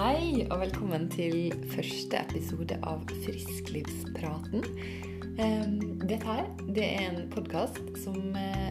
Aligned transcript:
Hei 0.00 0.46
og 0.48 0.62
velkommen 0.62 1.10
til 1.12 1.50
første 1.74 2.22
episode 2.22 2.78
av 2.88 3.02
Frisklivspraten. 3.20 4.62
Dette 6.08 6.20
her 6.24 6.46
det 6.72 6.86
er 6.86 7.02
en 7.10 7.26
podkast 7.28 7.82
som 8.00 8.32
eh, 8.32 8.70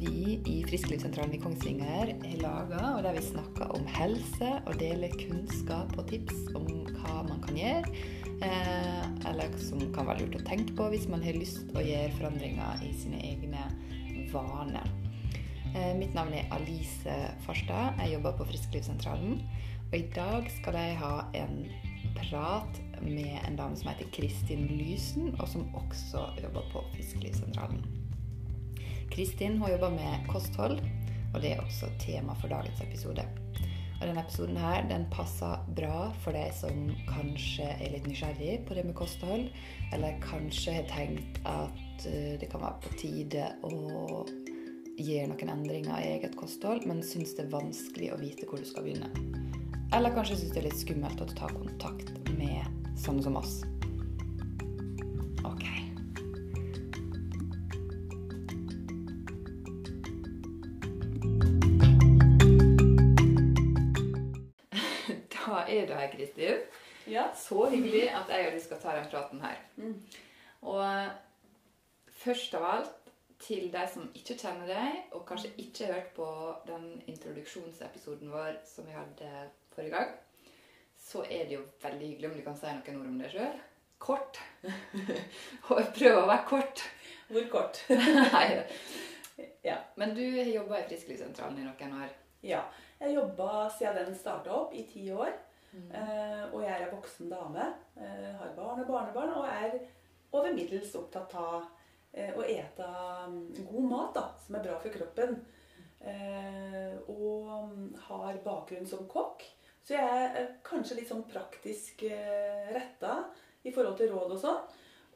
vi 0.00 0.40
i 0.50 0.56
Frisklivssentralen 0.66 1.36
i 1.36 1.40
Kongsvinger 1.44 1.86
har 1.92 2.10
laga, 2.42 2.80
og 2.96 3.04
der 3.06 3.14
vi 3.14 3.22
snakker 3.22 3.70
om 3.76 3.86
helse 4.00 4.50
og 4.64 4.74
deler 4.82 5.14
kunnskap 5.20 5.94
og 5.94 6.08
tips 6.10 6.42
om 6.58 6.66
hva 6.90 7.20
man 7.28 7.38
kan 7.46 7.60
gjøre. 7.60 7.94
eh, 8.42 9.30
Eller 9.30 9.54
som 9.62 9.78
kan 9.94 10.10
være 10.10 10.24
lurt 10.26 10.40
å 10.40 10.48
tenke 10.50 10.74
på 10.74 10.90
hvis 10.90 11.06
man 11.06 11.22
har 11.22 11.38
lyst 11.38 11.70
å 11.70 11.86
gjøre 11.86 12.10
forandringer 12.18 12.82
i 12.82 12.90
sine 12.98 13.22
egne 13.22 13.62
vaner. 14.34 14.90
Eh, 15.70 15.94
Mitt 15.98 16.18
navn 16.18 16.34
er 16.34 16.50
Alice 16.54 17.14
Farstad. 17.46 17.94
Jeg 18.02 18.16
jobber 18.18 18.34
på 18.42 18.50
Frisklivssentralen. 18.50 19.38
Og 19.94 20.00
i 20.00 20.08
dag 20.10 20.48
skal 20.50 20.74
jeg 20.74 20.94
ha 20.98 21.20
en 21.38 21.60
prat 22.16 22.78
med 22.98 23.36
en 23.46 23.54
dame 23.54 23.76
som 23.78 23.92
heter 23.92 24.08
Kristin 24.10 24.64
Lysen, 24.66 25.28
og 25.38 25.46
som 25.52 25.68
også 25.78 26.24
jobber 26.42 26.64
på 26.72 26.82
Fiskelivssentralen. 26.96 27.84
Kristin 29.12 29.60
hun 29.60 29.70
jobber 29.70 29.94
med 29.94 30.26
kosthold, 30.26 30.80
og 31.30 31.38
det 31.44 31.52
er 31.52 31.62
også 31.62 31.92
tema 32.02 32.34
for 32.40 32.50
dagens 32.50 32.82
episode. 32.82 33.22
Og 34.00 34.02
denne 34.02 34.24
episoden 34.24 34.58
her, 34.58 34.82
den 34.90 35.06
passer 35.14 35.62
bra 35.78 36.10
for 36.24 36.34
deg 36.34 36.50
som 36.58 36.90
kanskje 37.12 37.70
er 37.76 37.94
litt 37.94 38.10
nysgjerrig 38.10 38.64
på 38.66 38.74
det 38.74 38.88
med 38.90 38.98
kosthold, 38.98 39.46
eller 39.94 40.18
kanskje 40.26 40.74
har 40.80 40.90
tenkt 40.90 41.38
at 41.46 42.10
eh, 42.10 42.34
det 42.42 42.50
kan 42.50 42.66
være 42.66 42.82
på 42.82 42.98
tide 42.98 43.46
å 43.62 43.76
gjøre 44.98 45.30
noen 45.30 45.54
endringer 45.54 46.02
i 46.02 46.16
eget 46.16 46.34
kosthold, 46.34 46.82
men 46.82 47.06
syns 47.06 47.38
det 47.38 47.46
er 47.46 47.54
vanskelig 47.54 48.10
å 48.10 48.22
vite 48.26 48.50
hvor 48.50 48.58
du 48.58 48.66
skal 48.66 48.90
begynne. 48.90 49.44
Eller 49.92 50.14
kanskje 50.14 50.36
syns 50.36 50.52
det 50.54 50.62
er 50.62 50.68
litt 50.68 50.80
skummelt 50.80 51.20
å 51.20 51.26
ta 51.34 51.48
kontakt 51.52 52.12
med 52.38 52.64
sånne 52.98 53.22
som 53.26 53.36
oss. 53.40 53.54
Ok. 55.44 55.64
Da 65.34 65.60
er 65.68 65.86
du 65.86 65.92
her, 65.94 66.08
Kristin. 66.14 66.64
Ja. 67.06 67.28
Så 67.36 67.66
hyggelig 67.68 68.08
at 68.16 68.30
jeg 68.32 68.46
og 68.48 68.54
du 68.56 68.60
skal 68.64 68.78
ta 68.80 68.94
den 68.96 69.10
praten 69.12 69.42
her. 69.44 69.58
Mm. 69.76 69.98
Og 70.64 70.84
først 72.24 72.54
av 72.56 72.64
alt, 72.64 73.04
til 73.44 73.68
de 73.72 73.82
som 73.92 74.06
ikke 74.16 74.38
kjenner 74.40 74.70
deg, 74.70 75.00
og 75.12 75.26
kanskje 75.28 75.50
ikke 75.60 75.84
har 75.84 75.98
hørt 75.98 76.12
på 76.16 76.28
den 76.68 76.86
introduksjonsepisoden 77.10 78.30
vår 78.32 78.56
som 78.68 78.86
vi 78.88 78.94
hadde 78.96 79.30
forrige 79.76 79.94
gang, 79.94 80.12
så 81.04 81.22
er 81.24 81.46
det 81.48 81.58
jo 81.58 81.64
veldig 81.82 82.10
hyggelig 82.10 82.30
om 82.30 82.36
du 82.38 82.44
kan 82.46 82.58
si 82.58 82.70
noen 82.72 83.00
ord 83.00 83.12
om 83.12 83.18
deg 83.22 83.32
sjøl. 83.34 83.62
Kort. 84.04 84.40
prøv 85.96 86.18
å 86.20 86.26
være 86.28 86.44
kort. 86.48 86.84
Hvor 87.30 87.48
kort? 87.52 87.80
Nei. 88.34 88.48
Ja. 89.64 89.78
Men 90.00 90.14
du 90.16 90.24
har 90.36 90.50
jobba 90.50 90.80
i 90.80 90.88
Frisklivssentralen 90.88 91.62
i 91.62 91.68
noen 91.68 92.00
år. 92.02 92.16
ja. 92.42 92.64
Jeg 93.04 93.16
jobba 93.18 93.68
siden 93.74 93.96
den 93.98 94.14
starta 94.16 94.52
opp, 94.54 94.72
i 94.72 94.84
ti 94.88 95.08
år. 95.12 95.32
Eh, 95.74 96.44
og 96.52 96.60
jeg 96.62 96.70
er 96.70 96.84
en 96.86 96.94
voksen 96.94 97.30
dame. 97.32 97.66
Eh, 97.98 98.30
har 98.38 98.52
barn 98.56 98.80
og 98.80 98.86
barnebarn 98.88 99.32
og 99.34 99.48
er 99.50 99.74
over 100.32 100.54
middels 100.54 100.94
opptatt 100.98 101.34
av 101.38 101.66
eh, 102.12 102.30
å 102.34 102.44
ete 102.46 102.86
mm, 103.30 103.66
god 103.70 103.88
mat 103.90 104.14
da, 104.16 104.24
som 104.44 104.58
er 104.58 104.64
bra 104.66 104.78
for 104.82 104.94
kroppen. 104.94 105.36
Eh, 106.00 106.94
og 107.10 107.50
mm, 107.74 107.90
har 108.06 108.40
bakgrunn 108.46 108.88
som 108.88 109.06
kokk. 109.10 109.44
Så 109.84 109.92
jeg 109.98 110.04
er 110.08 110.38
eh, 110.40 110.52
kanskje 110.64 110.96
litt 110.98 111.10
sånn 111.10 111.26
praktisk 111.28 112.06
eh, 112.08 112.70
retta 112.72 113.18
i 113.64 113.72
forhold 113.72 113.98
til 113.98 114.14
råd 114.14 114.32
og 114.36 114.40
sånn. 114.40 114.62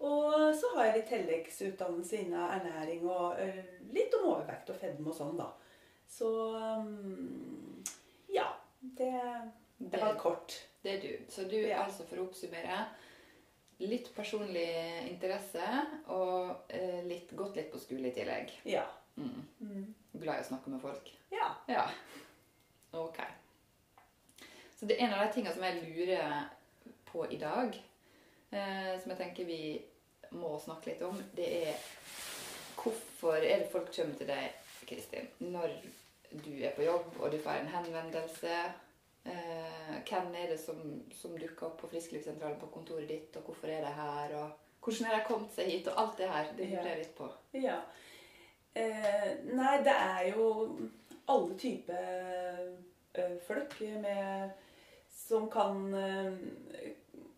Og 0.04 0.34
så 0.54 0.70
har 0.76 0.86
jeg 0.86 0.98
litt 0.98 1.08
tilleggsutdannelse 1.10 2.20
innen 2.20 2.52
ernæring 2.58 3.06
og 3.08 3.40
eh, 3.42 3.64
litt 3.94 4.12
om 4.20 4.28
overvekt 4.34 4.70
og 4.70 4.78
fedme 4.78 5.08
og 5.10 5.16
sånn, 5.16 5.40
da. 5.40 5.48
Så 6.08 6.28
mm, 6.84 7.80
ja. 8.36 8.46
Det, 8.78 9.10
det 9.78 9.98
var 9.98 10.14
kort. 10.20 10.54
Det 10.84 10.92
er 10.92 11.00
du. 11.02 11.24
Så 11.32 11.48
du, 11.50 11.56
Ja. 11.58 11.82
altså 11.82 12.04
for 12.06 12.20
å 12.20 12.28
oppsummere, 12.28 12.84
litt 13.82 14.12
personlig 14.14 14.68
interesse 15.08 15.64
og 16.14 16.70
litt, 17.06 17.32
gått 17.38 17.58
litt 17.58 17.68
på 17.72 17.80
skole 17.82 18.10
i 18.10 18.14
tillegg. 18.14 18.54
Ja. 18.70 18.84
Mm. 19.18 19.42
Mm. 19.60 19.84
Glad 20.14 20.40
i 20.40 20.44
å 20.44 20.48
snakke 20.52 20.70
med 20.70 20.82
folk. 20.82 21.10
Ja. 21.34 21.50
Ja. 21.70 21.84
Så 24.78 24.86
det 24.86 24.96
er 24.96 25.06
en 25.08 25.14
av 25.16 25.26
de 25.26 25.34
tingene 25.34 25.54
som 25.54 25.64
jeg 25.66 25.80
lurer 25.82 26.48
på 27.08 27.24
i 27.34 27.38
dag, 27.40 27.78
eh, 28.50 28.92
som 29.02 29.10
jeg 29.10 29.18
tenker 29.18 29.48
vi 29.48 29.62
må 30.38 30.52
snakke 30.62 30.92
litt 30.92 31.02
om, 31.02 31.18
det 31.34 31.48
er 31.64 31.80
hvorfor 32.78 33.40
er 33.40 33.64
det 33.64 33.72
folk 33.72 33.90
kommer 33.94 34.14
til 34.18 34.30
deg, 34.30 34.64
Kristin, 34.88 35.26
når 35.42 35.74
du 36.30 36.52
er 36.62 36.76
på 36.76 36.86
jobb 36.86 37.18
og 37.18 37.32
du 37.32 37.40
får 37.42 37.58
en 37.58 37.72
henvendelse? 37.72 38.60
Eh, 39.28 39.96
hvem 40.08 40.30
er 40.38 40.52
det 40.52 40.60
som, 40.62 40.78
som 41.12 41.34
dukker 41.36 41.66
opp 41.68 41.82
på 41.82 41.90
Frisklivssentralen 41.90 42.60
på 42.60 42.70
kontoret 42.72 43.10
ditt, 43.10 43.34
og 43.36 43.50
hvorfor 43.50 43.72
er 43.72 43.82
de 43.84 43.92
her? 43.98 44.36
og 44.38 44.68
hvordan 44.84 45.10
har 45.10 45.18
de 45.18 45.26
kommet 45.26 45.52
seg 45.52 45.72
hit, 45.72 45.90
og 45.90 46.00
alt 46.00 46.22
det 46.22 46.30
her. 46.30 46.52
Det 46.56 46.68
lurer 46.70 46.88
jeg 46.92 47.02
litt 47.02 47.16
på. 47.18 47.28
ja. 47.66 47.80
Eh, 48.78 49.28
nei, 49.58 49.74
det 49.82 49.94
er 49.96 50.22
jo 50.36 50.46
alle 51.28 51.58
typer 51.58 52.62
eh, 53.18 53.34
folk 53.48 53.74
med 54.04 54.67
Som 55.28 55.50
kan 55.50 55.94
eh, 55.94 56.32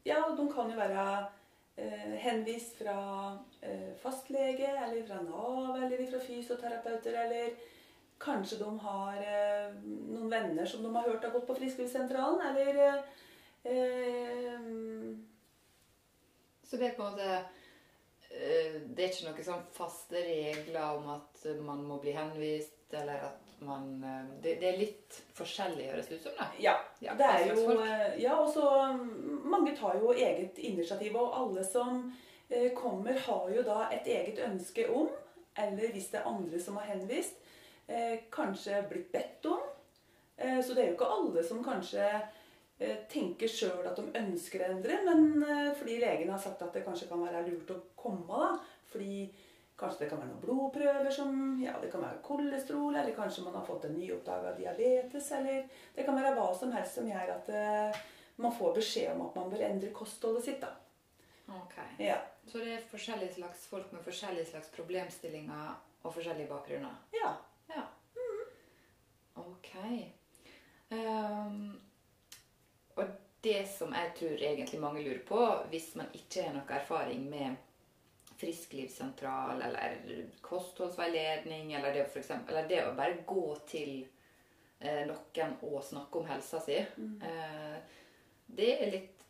Ja, 0.02 0.34
de 0.36 0.52
kan 0.52 0.70
jo 0.70 0.78
være 0.78 1.06
eh, 1.76 2.14
henvist 2.22 2.78
fra 2.78 3.00
eh, 3.60 3.90
fastlege, 4.00 4.70
eller 4.84 5.02
fra 5.06 5.18
Nav, 5.24 5.74
eller 5.82 6.06
fra 6.10 6.20
fysioterapeuter, 6.22 7.18
eller 7.24 7.50
kanskje 8.20 8.58
de 8.60 8.70
har 8.84 9.18
noen 9.82 10.30
venner 10.30 10.66
som 10.68 10.82
de 10.84 10.92
har 10.94 11.06
hørt 11.08 11.22
har 11.24 11.32
gått 11.32 11.46
på 11.48 11.56
Frisklivssentralen, 11.56 12.40
eller 12.50 12.80
eh, 13.64 14.56
Så 16.64 16.76
det 16.76 16.90
er 16.90 16.96
på 16.96 17.02
en 17.02 17.12
måte 17.12 17.38
Det 18.30 19.02
er 19.04 19.08
ikke 19.10 19.26
noen 19.26 19.44
sånn 19.44 19.64
faste 19.74 20.20
regler 20.22 20.96
om 20.96 21.08
at 21.16 21.46
man 21.66 21.82
må 21.86 21.96
bli 22.02 22.12
henvist, 22.14 22.76
eller 22.94 23.24
at 23.26 23.50
man 23.60 24.04
eh, 24.04 24.28
Det, 24.42 24.54
det 24.60 24.68
er 24.68 24.78
litt 24.80 25.18
forskjellig, 25.36 25.90
høres 25.90 26.08
det 26.08 26.20
ut 26.20 26.28
som. 26.28 26.36
da. 26.38 26.46
Ja, 26.62 26.76
Ja, 27.04 27.14
det 27.18 27.26
er 27.26 27.50
jo 27.50 27.74
eh, 27.80 28.16
Ja, 28.22 28.38
og 28.40 28.52
så 28.54 28.64
mm, 28.96 29.42
Mange 29.50 29.74
tar 29.76 29.98
jo 30.00 30.12
eget 30.14 30.58
initiativ, 30.58 31.16
og 31.16 31.36
alle 31.40 31.64
som 31.66 32.12
eh, 32.48 32.70
kommer, 32.74 33.18
har 33.18 33.50
jo 33.56 33.62
da 33.66 33.82
et 33.92 34.06
eget 34.06 34.40
ønske 34.46 34.88
om, 34.90 35.10
eller 35.58 35.92
hvis 35.92 36.08
det 36.12 36.20
er 36.20 36.30
andre 36.30 36.60
som 36.62 36.78
har 36.80 36.88
henvist, 36.94 37.36
eh, 37.86 38.22
kanskje 38.32 38.84
blitt 38.88 39.12
bedt 39.12 39.46
om. 39.50 39.60
Eh, 40.36 40.60
så 40.64 40.74
det 40.74 40.84
er 40.84 40.92
jo 40.92 40.96
ikke 40.98 41.14
alle 41.18 41.44
som 41.44 41.64
kanskje 41.64 42.06
eh, 42.06 42.28
tenker 43.12 43.50
sjøl 43.50 43.84
at 43.86 43.98
de 43.98 44.06
ønsker 44.20 44.62
å 44.62 44.72
endre, 44.72 44.98
men 45.04 45.44
eh, 45.44 45.70
fordi 45.76 45.98
legen 46.00 46.32
har 46.32 46.40
sagt 46.40 46.62
at 46.64 46.74
det 46.76 46.84
kanskje 46.86 47.08
kan 47.10 47.22
være 47.24 47.44
lurt 47.48 47.72
å 47.74 47.78
komme, 47.98 48.26
da. 48.28 48.54
Fordi 48.90 49.26
kanskje 49.80 50.04
det 50.04 50.10
kan 50.10 50.20
være 50.20 50.30
noen 50.30 50.44
blodprøver 50.44 51.12
som 51.14 51.60
Ja, 51.62 51.76
det 51.82 51.90
kan 51.92 52.04
være 52.04 52.22
kolesterol, 52.24 52.96
eller 52.96 53.16
kanskje 53.16 53.44
man 53.46 53.58
har 53.58 53.66
fått 53.66 53.86
en 53.88 53.96
nyoppdaga 53.98 54.54
diabetes, 54.58 55.30
eller 55.36 55.66
det 55.96 56.06
kan 56.06 56.16
være 56.16 56.34
hva 56.36 56.48
som 56.56 56.72
helst 56.76 56.98
som 56.98 57.08
gjør 57.08 57.34
at 57.36 57.52
uh, 57.52 58.00
man 58.40 58.54
får 58.56 58.74
beskjed 58.80 59.12
om 59.14 59.26
at 59.26 59.36
man 59.40 59.52
bør 59.52 59.64
endre 59.68 59.92
kostholdet 59.96 60.46
sitt, 60.48 60.64
da. 60.64 60.74
Ok. 61.60 61.76
Ja. 62.00 62.18
Så 62.46 62.58
det 62.58 62.74
er 62.74 62.88
forskjellige 62.90 63.36
slags 63.36 63.66
folk 63.70 63.92
med 63.92 64.04
forskjellige 64.04 64.50
slags 64.52 64.72
problemstillinger 64.74 65.76
og 66.02 66.14
forskjellige 66.14 66.48
bakgrunner. 66.50 66.96
Ja. 67.14 67.34
Ja. 67.70 67.84
Ok. 69.40 69.74
Ehm, 70.90 71.80
og 72.96 73.08
det 73.42 73.64
som 73.68 73.94
jeg 73.96 74.12
tror 74.18 74.42
egentlig 74.42 74.80
mange 74.80 75.02
lurer 75.04 75.22
på, 75.28 75.40
hvis 75.72 75.94
man 75.98 76.10
ikke 76.16 76.46
har 76.46 76.54
noe 76.56 76.76
erfaring 76.76 77.24
med 77.30 77.56
frisklivssentral 78.40 79.62
eller 79.62 79.96
kostholdsveiledning, 80.44 81.74
eller 81.76 81.94
det, 81.94 82.06
for 82.12 82.22
eksempel, 82.22 82.56
eller 82.56 82.68
det 82.68 82.82
å 82.86 82.96
bare 82.96 83.22
gå 83.28 83.46
til 83.68 83.94
eh, 84.80 85.02
noen 85.08 85.56
og 85.68 85.82
snakke 85.84 86.20
om 86.20 86.28
helsa 86.30 86.60
si, 86.64 86.78
eh, 86.80 87.96
det 88.50 88.70
er 88.76 88.94
litt 88.96 89.26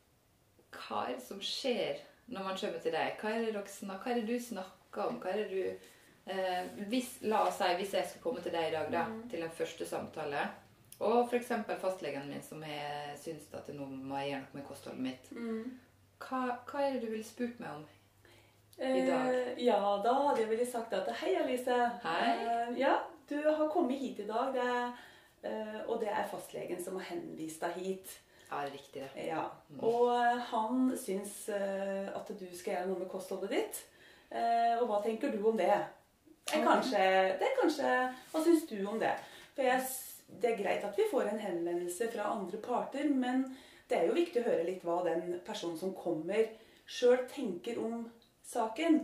Hva 0.71 1.01
er 1.09 1.17
det 1.17 1.25
som 1.25 1.41
skjer 1.43 1.99
når 2.31 2.45
man 2.47 2.59
kommer 2.59 2.83
til 2.83 2.95
deg? 2.95 3.17
Hva 3.19 3.33
er 3.35 3.41
det, 3.43 3.55
dere 3.57 3.73
snak, 3.73 4.05
hva 4.05 4.13
er 4.13 4.21
det 4.21 4.29
du 4.31 4.45
snakker 4.45 5.09
om? 5.09 5.17
Hva 5.19 5.33
er 5.33 5.43
det 5.43 5.49
du 5.51 5.89
Eh, 6.25 6.65
hvis, 6.89 7.19
la 7.21 7.45
oss 7.49 7.59
si 7.59 7.69
hvis 7.79 7.95
jeg 7.97 8.07
skulle 8.07 8.23
komme 8.23 8.43
til 8.45 8.55
deg 8.55 8.69
i 8.69 8.75
dag 8.75 8.91
da, 8.93 9.07
til 9.31 9.43
en 9.43 9.55
første 9.55 9.87
samtale, 9.89 10.45
og 11.01 11.31
f.eks. 11.31 11.53
fastlegen 11.81 12.29
min 12.29 12.43
som 12.45 12.63
jeg 12.67 13.15
syns 13.23 13.49
at 13.57 13.71
nå 13.73 13.87
må 13.89 14.21
jeg 14.21 14.35
gjøre 14.35 14.43
noe 14.45 14.59
med 14.59 14.67
kostholdet 14.69 15.07
mitt, 15.07 15.31
hva, 16.21 16.43
hva 16.69 16.85
er 16.85 16.97
det 16.97 17.07
du 17.07 17.11
ville 17.15 17.25
spurt 17.25 17.61
meg 17.63 17.79
om? 17.79 17.87
I 18.81 19.05
dag. 19.05 19.29
Eh, 19.29 19.65
ja, 19.65 19.79
da 20.05 20.13
hadde 20.25 20.41
jeg 20.41 20.51
vel 20.51 20.65
sagt 20.69 20.95
at 20.97 21.09
hei, 21.21 21.35
Alice. 21.37 21.77
Hei. 22.05 22.29
Eh, 22.33 22.73
ja, 22.81 22.95
du 23.29 23.37
har 23.45 23.69
kommet 23.73 24.01
hit 24.01 24.23
i 24.23 24.29
dag, 24.29 24.55
det 24.57 25.51
eh, 25.51 25.81
og 25.87 26.01
det 26.01 26.09
er 26.09 26.29
fastlegen 26.31 26.81
som 26.81 26.97
har 26.97 27.11
henvist 27.11 27.61
deg 27.65 27.77
hit. 27.77 28.15
Ja, 28.51 28.63
det 28.65 28.71
er 28.71 28.73
riktig 28.73 29.03
det. 29.03 29.27
Ja. 29.29 29.45
Og 29.79 30.09
eh, 30.15 30.41
han 30.51 30.93
syns 30.99 31.49
eh, 31.55 32.09
at 32.09 32.33
du 32.33 32.47
skal 32.57 32.75
gjøre 32.75 32.89
noe 32.89 33.03
med 33.05 33.11
kostholdet 33.13 33.53
ditt. 33.53 33.83
Eh, 34.31 34.79
og 34.81 34.89
hva 34.89 35.03
tenker 35.05 35.33
du 35.35 35.45
om 35.47 35.59
det? 35.59 35.71
Det 36.51 36.59
er 36.59 36.65
kanskje, 36.67 37.03
det 37.39 37.47
er 37.47 37.59
kanskje 37.61 37.91
Hva 38.33 38.41
syns 38.43 38.65
du 38.67 38.79
om 38.89 38.97
det? 38.99 39.13
For 39.55 39.63
jeg, 39.63 39.85
det 40.41 40.53
er 40.53 40.61
greit 40.63 40.85
at 40.87 40.99
vi 40.99 41.09
får 41.11 41.31
en 41.31 41.43
henvendelse 41.43 42.11
fra 42.13 42.31
andre 42.35 42.61
parter, 42.63 43.09
men 43.09 43.45
det 43.91 43.99
er 43.99 44.09
jo 44.09 44.17
viktig 44.17 44.43
å 44.43 44.49
høre 44.49 44.67
litt 44.69 44.85
hva 44.87 45.01
den 45.07 45.39
personen 45.47 45.79
som 45.79 45.95
kommer, 45.97 46.47
sjøl 46.87 47.25
tenker 47.31 47.81
om 47.83 48.05
saken. 48.47 49.03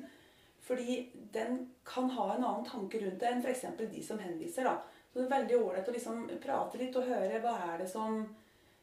Fordi 0.66 0.98
den 1.34 1.60
kan 1.86 2.10
ha 2.10 2.32
en 2.34 2.44
annen 2.44 2.66
tanke 2.66 2.98
rundt 3.02 3.20
det 3.22 3.30
enn 3.30 3.42
f.eks. 3.44 3.66
de 3.78 4.02
som 4.02 4.18
henviser. 4.18 4.66
da. 4.66 4.80
Så 5.12 5.20
det 5.20 5.26
er 5.26 5.34
veldig 5.36 5.58
ålreit 5.60 5.88
å 5.88 5.94
liksom 5.94 6.24
prate 6.42 6.80
litt 6.80 6.96
og 6.98 7.06
høre 7.06 7.40
hva 7.42 7.54
er 7.70 7.82
det 7.84 7.90
som 7.90 8.18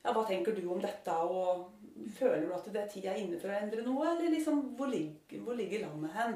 ja, 0.04 0.12
Hva 0.12 0.24
tenker 0.28 0.56
du 0.56 0.66
om 0.68 0.82
dette? 0.84 1.14
Og 1.16 1.70
føler 2.18 2.44
du 2.44 2.54
at 2.56 2.66
det 2.68 2.82
er 2.82 2.90
tida 2.92 3.16
inne 3.16 3.40
for 3.40 3.52
å 3.52 3.56
endre 3.56 3.86
noe? 3.86 4.10
Eller 4.12 4.34
liksom, 4.34 4.74
hvor 4.76 4.92
ligger, 4.92 5.44
hvor 5.46 5.56
ligger 5.56 5.86
landet 5.86 6.16
hen? 6.18 6.36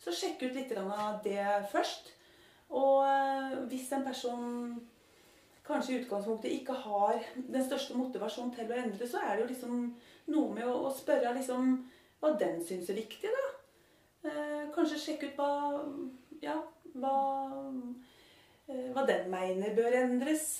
Så 0.00 0.14
sjekk 0.14 0.44
ut 0.46 0.54
litt 0.54 0.74
av 0.78 1.18
det 1.24 1.42
først. 1.72 2.12
Og 2.70 3.02
eh, 3.02 3.56
hvis 3.70 3.90
en 3.96 4.06
person 4.06 4.76
kanskje 5.66 5.94
i 5.94 6.00
utgangspunktet 6.02 6.50
ikke 6.52 6.72
har 6.84 7.20
den 7.36 7.64
største 7.64 7.96
motivasjonen 7.98 8.52
til 8.54 8.70
å 8.72 8.78
endre, 8.80 9.08
så 9.08 9.20
er 9.22 9.36
det 9.36 9.44
jo 9.44 9.50
liksom 9.52 9.80
noe 10.34 10.54
med 10.54 10.66
å, 10.66 10.74
å 10.88 10.92
spørre 10.94 11.34
liksom 11.36 11.72
hva 12.20 12.34
den 12.40 12.60
syns 12.64 12.90
er 12.92 12.98
viktig, 13.00 13.30
da. 13.32 13.46
Eh, 14.30 14.66
kanskje 14.74 14.98
sjekke 15.00 15.30
ut 15.30 15.38
hva 15.40 15.52
Ja, 16.40 16.56
hva, 16.96 17.14
eh, 18.68 18.90
hva 18.94 19.06
den 19.08 19.30
mener 19.32 19.74
bør 19.76 19.96
endres. 20.02 20.50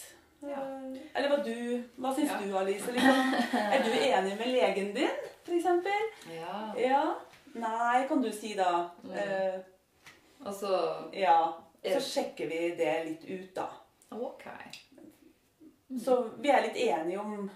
Ja. 0.41 0.61
Eh, 0.61 1.01
eller 1.15 1.29
hva 1.29 1.39
du 1.45 1.83
Hva 2.01 2.15
syns 2.17 2.31
Ja. 2.31 2.39
du, 2.41 2.57
Alice? 2.57 2.93
Liksom, 2.93 3.35
er 3.75 3.83
du 3.85 3.91
enig 3.93 4.39
med 4.39 4.53
legen 4.55 4.95
din, 4.95 5.27
f.eks.? 5.45 5.67
Ja. 6.33 6.73
Ja. 6.81 7.03
Nei, 7.55 8.07
kan 8.09 8.23
du 8.23 8.31
si 8.33 8.55
da. 8.55 8.89
Mm. 9.05 9.13
Eh, 9.13 9.61
altså 10.47 10.71
ja. 11.13 11.53
Så 11.83 12.01
sjekker 12.05 12.49
vi 12.49 12.75
det 12.77 12.95
litt 13.07 13.25
ut, 13.29 13.55
da. 13.57 13.67
Ok. 14.13 14.45
Så 15.99 16.31
vi 16.39 16.53
er 16.53 16.63
litt 16.63 16.79
enige 16.79 17.19
om 17.19 17.51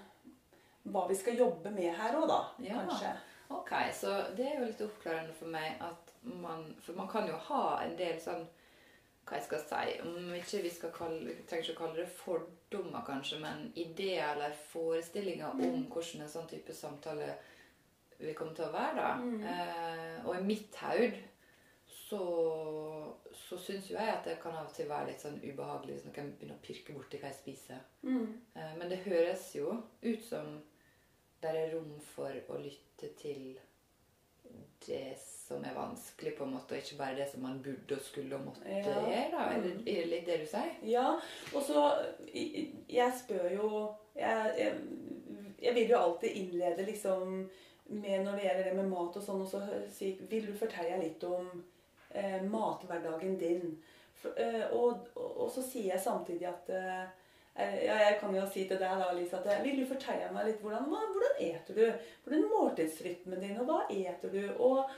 hva 0.84 1.06
vi 1.08 1.16
skal 1.16 1.38
jobbe 1.38 1.70
med 1.70 1.94
her 1.96 2.16
òg, 2.18 2.26
da. 2.28 2.40
Ja. 2.64 2.82
Kanskje. 2.82 3.12
Ok, 3.54 3.72
så 3.94 4.16
det 4.36 4.48
er 4.48 4.58
jo 4.58 4.66
litt 4.66 4.82
oppklarende 4.82 5.34
for 5.36 5.52
meg 5.52 5.80
at 5.84 6.12
man 6.24 6.64
For 6.80 6.96
man 6.96 7.08
kan 7.08 7.28
jo 7.28 7.36
ha 7.50 7.64
en 7.84 7.92
del 7.98 8.16
sånn 8.20 8.46
Hva 9.28 9.36
jeg 9.36 9.44
skal 9.44 9.60
si 9.60 9.98
Om 10.00 10.30
ikke 10.38 10.62
vi 10.64 10.70
skal 10.72 10.92
kalle, 10.96 11.34
trenger 11.44 11.68
ikke 11.68 11.74
å 11.76 11.80
kalle 11.82 11.98
det 12.00 12.06
fordommer, 12.16 13.04
kanskje, 13.06 13.40
men 13.44 13.66
ideer 13.76 14.32
eller 14.32 14.56
forestillinger 14.72 15.52
om 15.52 15.60
hvordan 15.92 16.24
en 16.24 16.32
sånn 16.32 16.48
type 16.48 16.74
samtale 16.74 17.34
vil 18.18 18.34
komme 18.38 18.54
til 18.56 18.68
å 18.68 18.72
være. 18.72 18.94
da. 18.96 19.14
Mm. 19.20 19.40
Eh, 19.50 20.18
og 20.24 20.36
i 20.38 20.44
mitt 20.46 20.76
haud 20.80 21.16
så, 22.08 22.18
så 23.32 23.56
syns 23.58 23.90
jo 23.90 23.96
jeg 23.96 24.08
at 24.12 24.24
det 24.28 24.38
kan 24.42 24.52
av 24.58 24.66
og 24.68 24.74
til 24.76 24.88
være 24.90 25.06
litt 25.12 25.22
sånn 25.24 25.38
ubehagelig 25.42 25.94
hvis 25.96 26.04
noen 26.08 26.32
begynner 26.36 26.58
å 26.58 26.64
pirke 26.66 26.92
borti 26.96 27.20
hva 27.22 27.30
jeg 27.30 27.38
spiser. 27.40 27.80
Mm. 28.02 28.26
Eh, 28.56 28.72
Men 28.78 28.88
det 28.92 28.98
høres 29.06 29.46
jo 29.56 29.78
ut 30.02 30.24
som 30.28 30.58
det 31.42 31.50
er 31.60 31.72
rom 31.74 31.94
for 32.14 32.32
å 32.48 32.58
lytte 32.60 33.10
til 33.20 33.58
det 34.86 35.14
som 35.20 35.64
er 35.64 35.72
vanskelig, 35.76 36.34
på 36.36 36.44
en 36.44 36.52
måte, 36.54 36.74
og 36.76 36.80
ikke 36.82 36.98
bare 36.98 37.16
det 37.16 37.26
som 37.30 37.42
man 37.44 37.62
burde 37.64 37.96
og 37.96 38.02
skulle 38.04 38.36
og 38.36 38.44
måtte 38.50 38.68
Ja. 38.68 38.82
gjøre. 38.84 39.30
da. 39.32 39.44
Er 39.54 39.62
det, 39.62 39.72
Mm. 39.74 39.80
er 39.88 39.94
det 40.02 40.06
litt 40.10 40.26
det 40.26 40.40
du 40.40 40.46
sier? 40.46 40.72
Ja, 40.82 41.20
og 41.54 41.62
så 41.62 42.06
Jeg 42.88 43.12
spør 43.18 43.50
jo 43.54 43.94
jeg, 44.16 44.54
jeg, 44.58 44.74
jeg 45.62 45.74
vil 45.74 45.88
jo 45.88 45.96
alltid 45.98 46.30
innlede 46.36 46.86
liksom 46.86 47.50
med 47.88 48.24
når 48.24 48.32
det 48.36 48.42
gjelder 48.44 48.64
det 48.64 48.76
med 48.76 48.88
mat 48.88 49.16
og 49.16 49.22
sånn, 49.22 49.40
og 49.42 49.48
så 49.48 49.90
si 49.90 50.12
Vil 50.30 50.46
du 50.46 50.52
fortelle 50.52 51.00
litt 51.02 51.24
om 51.24 51.64
eh, 52.14 52.40
mathverdagen 52.48 53.36
din? 53.40 53.76
For, 54.22 54.34
eh, 54.40 54.64
og, 54.72 55.10
og, 55.18 55.46
så 55.52 55.62
sier 55.62 55.92
jeg 55.92 56.02
samtidig 56.04 56.48
at 56.48 56.70
eh, 56.72 57.04
ja, 57.54 57.96
Jeg 58.00 58.16
kan 58.18 58.34
jo 58.34 58.44
si 58.50 58.64
til 58.66 58.80
deg 58.80 59.02
da, 59.02 59.10
Lisa, 59.14 59.38
at 59.38 59.50
eh, 59.52 59.64
vil 59.66 59.82
du 59.82 59.88
fortelle 59.90 60.30
meg 60.34 60.48
litt 60.48 60.62
hvordan, 60.64 60.88
hva, 60.90 61.02
hvordan 61.14 61.42
eter 61.44 61.76
du? 61.80 62.06
Hvordan 62.24 62.46
er 62.46 62.54
måltidsrytmen 62.54 63.42
din, 63.42 63.58
og 63.62 63.68
hva 63.68 63.82
eter 63.92 64.32
du? 64.32 64.46
Og 64.58 64.88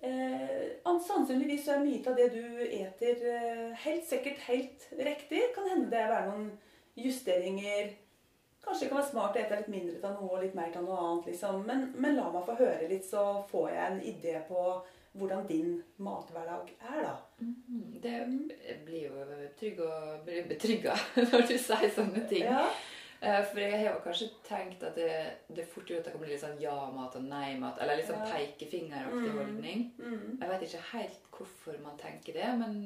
Eh, 0.00 1.00
sannsynligvis 1.02 1.64
er 1.72 1.80
mye 1.82 2.02
av 2.06 2.14
det 2.14 2.28
du 2.30 2.42
eter, 2.62 3.22
eh, 3.34 3.72
helt 3.84 4.04
sikkert 4.06 4.44
helt 4.46 4.84
riktig. 4.94 5.40
Kan 5.54 5.66
hende 5.68 5.90
det 5.90 5.98
er 6.04 6.28
noen 6.28 6.52
justeringer. 6.94 7.96
Kanskje 8.62 8.84
det 8.84 8.88
kan 8.92 9.00
være 9.00 9.10
smart 9.10 9.36
å 9.36 9.40
ete 9.40 9.58
litt 9.58 9.72
mindre 9.72 9.98
av 10.06 10.20
noe 10.20 10.36
og 10.36 10.44
litt 10.44 10.54
mer 10.54 10.70
av 10.76 10.84
noe 10.84 11.00
annet. 11.02 11.26
liksom. 11.26 11.66
Men, 11.66 11.92
men 11.96 12.14
la 12.14 12.30
meg 12.30 12.46
få 12.46 12.54
høre 12.60 12.88
litt, 12.88 13.06
så 13.06 13.42
får 13.50 13.70
jeg 13.70 13.86
en 13.86 14.00
idé 14.12 14.36
på 14.46 14.62
hvordan 15.18 15.46
din 15.48 15.82
mathverdag 15.98 16.70
er, 16.80 17.02
da. 17.02 17.16
Mm, 17.40 18.00
Det 18.02 18.78
blir 18.86 19.08
jo 19.08 19.24
trygg 19.58 19.80
og 19.84 20.26
betrygga 20.48 20.94
når 21.32 21.46
du 21.48 21.56
sier 21.58 21.90
sånne 21.94 22.24
ting. 22.30 22.44
Ja. 22.46 22.64
Eh, 23.20 23.40
For 23.50 23.58
jeg 23.58 23.80
har 23.88 23.96
kanskje 24.04 24.28
tenkt 24.46 24.82
at 24.86 24.94
det, 24.94 25.10
det 25.50 25.64
fort 25.66 25.88
gjort 25.90 26.04
at 26.04 26.04
det 26.06 26.12
kan 26.14 26.20
bli 26.22 26.30
litt 26.30 26.42
sånn 26.44 26.60
ja-mat 26.62 27.16
og 27.18 27.24
nei-mat. 27.26 27.80
Eller 27.82 27.98
litt 27.98 28.06
sånn 28.06 28.22
Ja. 28.22 28.30
pekefingeraktig 28.36 29.32
Mm. 29.32 29.38
holdning. 29.40 29.82
Mm. 29.98 30.38
Jeg 30.40 30.48
vet 30.52 30.62
ikke 30.68 30.84
helt 30.92 31.18
hvorfor 31.34 31.80
man 31.82 31.98
tenker 31.98 32.32
det, 32.38 32.46
men 32.58 32.78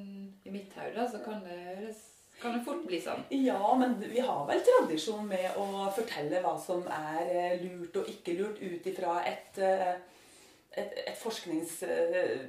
i 0.47 0.51
mitt 0.51 0.73
hode 0.77 1.05
så 1.13 1.21
kan 1.25 1.43
det, 1.45 1.59
høres- 1.69 2.09
kan 2.41 2.57
det 2.57 2.65
fort 2.65 2.87
bli 2.87 2.99
sånn. 3.01 3.23
Ja, 3.31 3.75
men 3.77 3.99
vi 4.01 4.21
har 4.25 4.47
vel 4.49 4.61
tradisjon 4.65 5.29
med 5.29 5.51
å 5.61 5.91
fortelle 5.93 6.41
hva 6.43 6.57
som 6.59 6.83
er 6.89 7.29
eh, 7.29 7.61
lurt 7.63 7.97
og 8.01 8.09
ikke 8.09 8.39
lurt 8.39 8.59
ut 8.63 8.87
ifra 8.89 9.19
et, 9.29 9.59
eh, 9.59 9.95
et, 10.77 10.99
et 11.07 11.19
forsknings... 11.19 11.83
eh, 11.83 12.47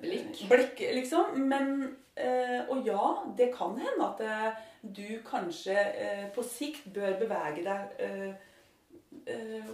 Blikk. 0.00 0.78
Liksom. 0.78 1.34
Men 1.50 1.96
eh, 2.14 2.60
Og 2.70 2.86
ja, 2.86 3.24
det 3.36 3.50
kan 3.56 3.74
hende 3.76 4.06
at 4.06 4.20
eh, 4.22 4.60
du 4.82 5.20
kanskje 5.26 5.74
på 6.34 6.44
sikt 6.46 6.86
bør 6.94 7.18
bevege 7.20 7.64
deg 7.66 8.38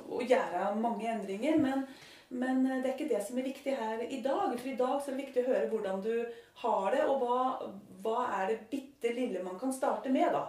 og 0.08 0.25
gjøre 0.26 0.72
mange 0.81 1.06
endringer. 1.12 1.60
Men, 1.62 1.84
men 2.28 2.64
det 2.64 2.88
er 2.88 2.94
ikke 2.96 3.10
det 3.12 3.20
som 3.22 3.38
er 3.38 3.46
viktig 3.46 3.76
her 3.78 4.02
i 4.02 4.19
dag. 4.25 4.56
For 4.56 4.70
i 4.72 4.78
dag 4.81 4.96
så 4.98 5.12
er 5.12 5.14
det 5.14 5.26
viktig 5.26 5.44
å 5.44 5.50
høre 5.52 5.69
hvordan 5.70 6.03
du 6.03 6.15
har 6.65 6.88
det, 6.96 7.05
og 7.06 7.22
hva, 7.22 7.38
hva 8.03 8.24
er 8.41 8.50
det 8.50 8.58
bitte 8.72 9.12
lille 9.15 9.44
man 9.44 9.60
kan 9.60 9.74
starte 9.76 10.10
med, 10.10 10.32
da. 10.34 10.43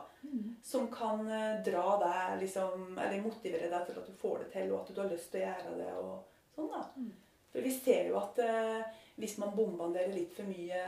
Som 0.66 0.88
kan 0.90 1.22
dra 1.68 1.86
deg, 2.02 2.40
liksom, 2.42 2.98
eller 2.98 3.22
motivere 3.22 3.70
deg 3.70 3.86
til 3.92 4.02
at 4.02 4.10
du 4.10 4.18
får 4.24 4.42
det 4.42 4.50
til, 4.56 4.72
og 4.72 4.82
at 4.82 4.96
du 4.96 5.04
har 5.04 5.14
lyst 5.14 5.30
til 5.36 5.44
å 5.44 5.46
gjøre 5.52 5.78
det. 5.84 5.94
og 6.02 6.37
da. 6.78 7.08
For 7.52 7.66
vi 7.66 7.74
ser 7.74 8.12
jo 8.12 8.20
at 8.22 8.40
eh, 8.46 9.04
hvis 9.18 9.38
man 9.42 9.56
bombanderer 9.58 10.14
litt 10.14 10.34
for 10.38 10.46
mye 10.46 10.82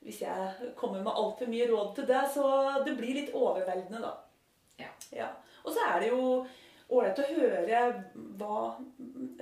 Hvis 0.00 0.22
jeg 0.22 0.70
kommer 0.78 1.02
med 1.04 1.12
altfor 1.12 1.50
mye 1.50 1.66
råd 1.68 1.88
til 1.98 2.06
deg, 2.08 2.28
så 2.32 2.44
det 2.86 2.94
blir 2.96 3.18
litt 3.18 3.34
overveldende, 3.36 4.00
da. 4.00 4.14
Ja. 5.12 5.28
Og 5.60 5.74
så 5.74 5.82
er 5.90 6.00
det 6.00 6.08
jo 6.08 6.22
ålreit 6.90 7.20
å 7.20 7.26
høre 7.36 7.82
hva, 8.40 8.62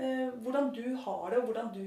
eh, 0.03 0.27
hvordan 0.43 0.73
du 0.75 0.97
har 1.05 1.31
det, 1.31 1.39
og 1.39 1.47
hvordan 1.49 1.71
du 1.77 1.87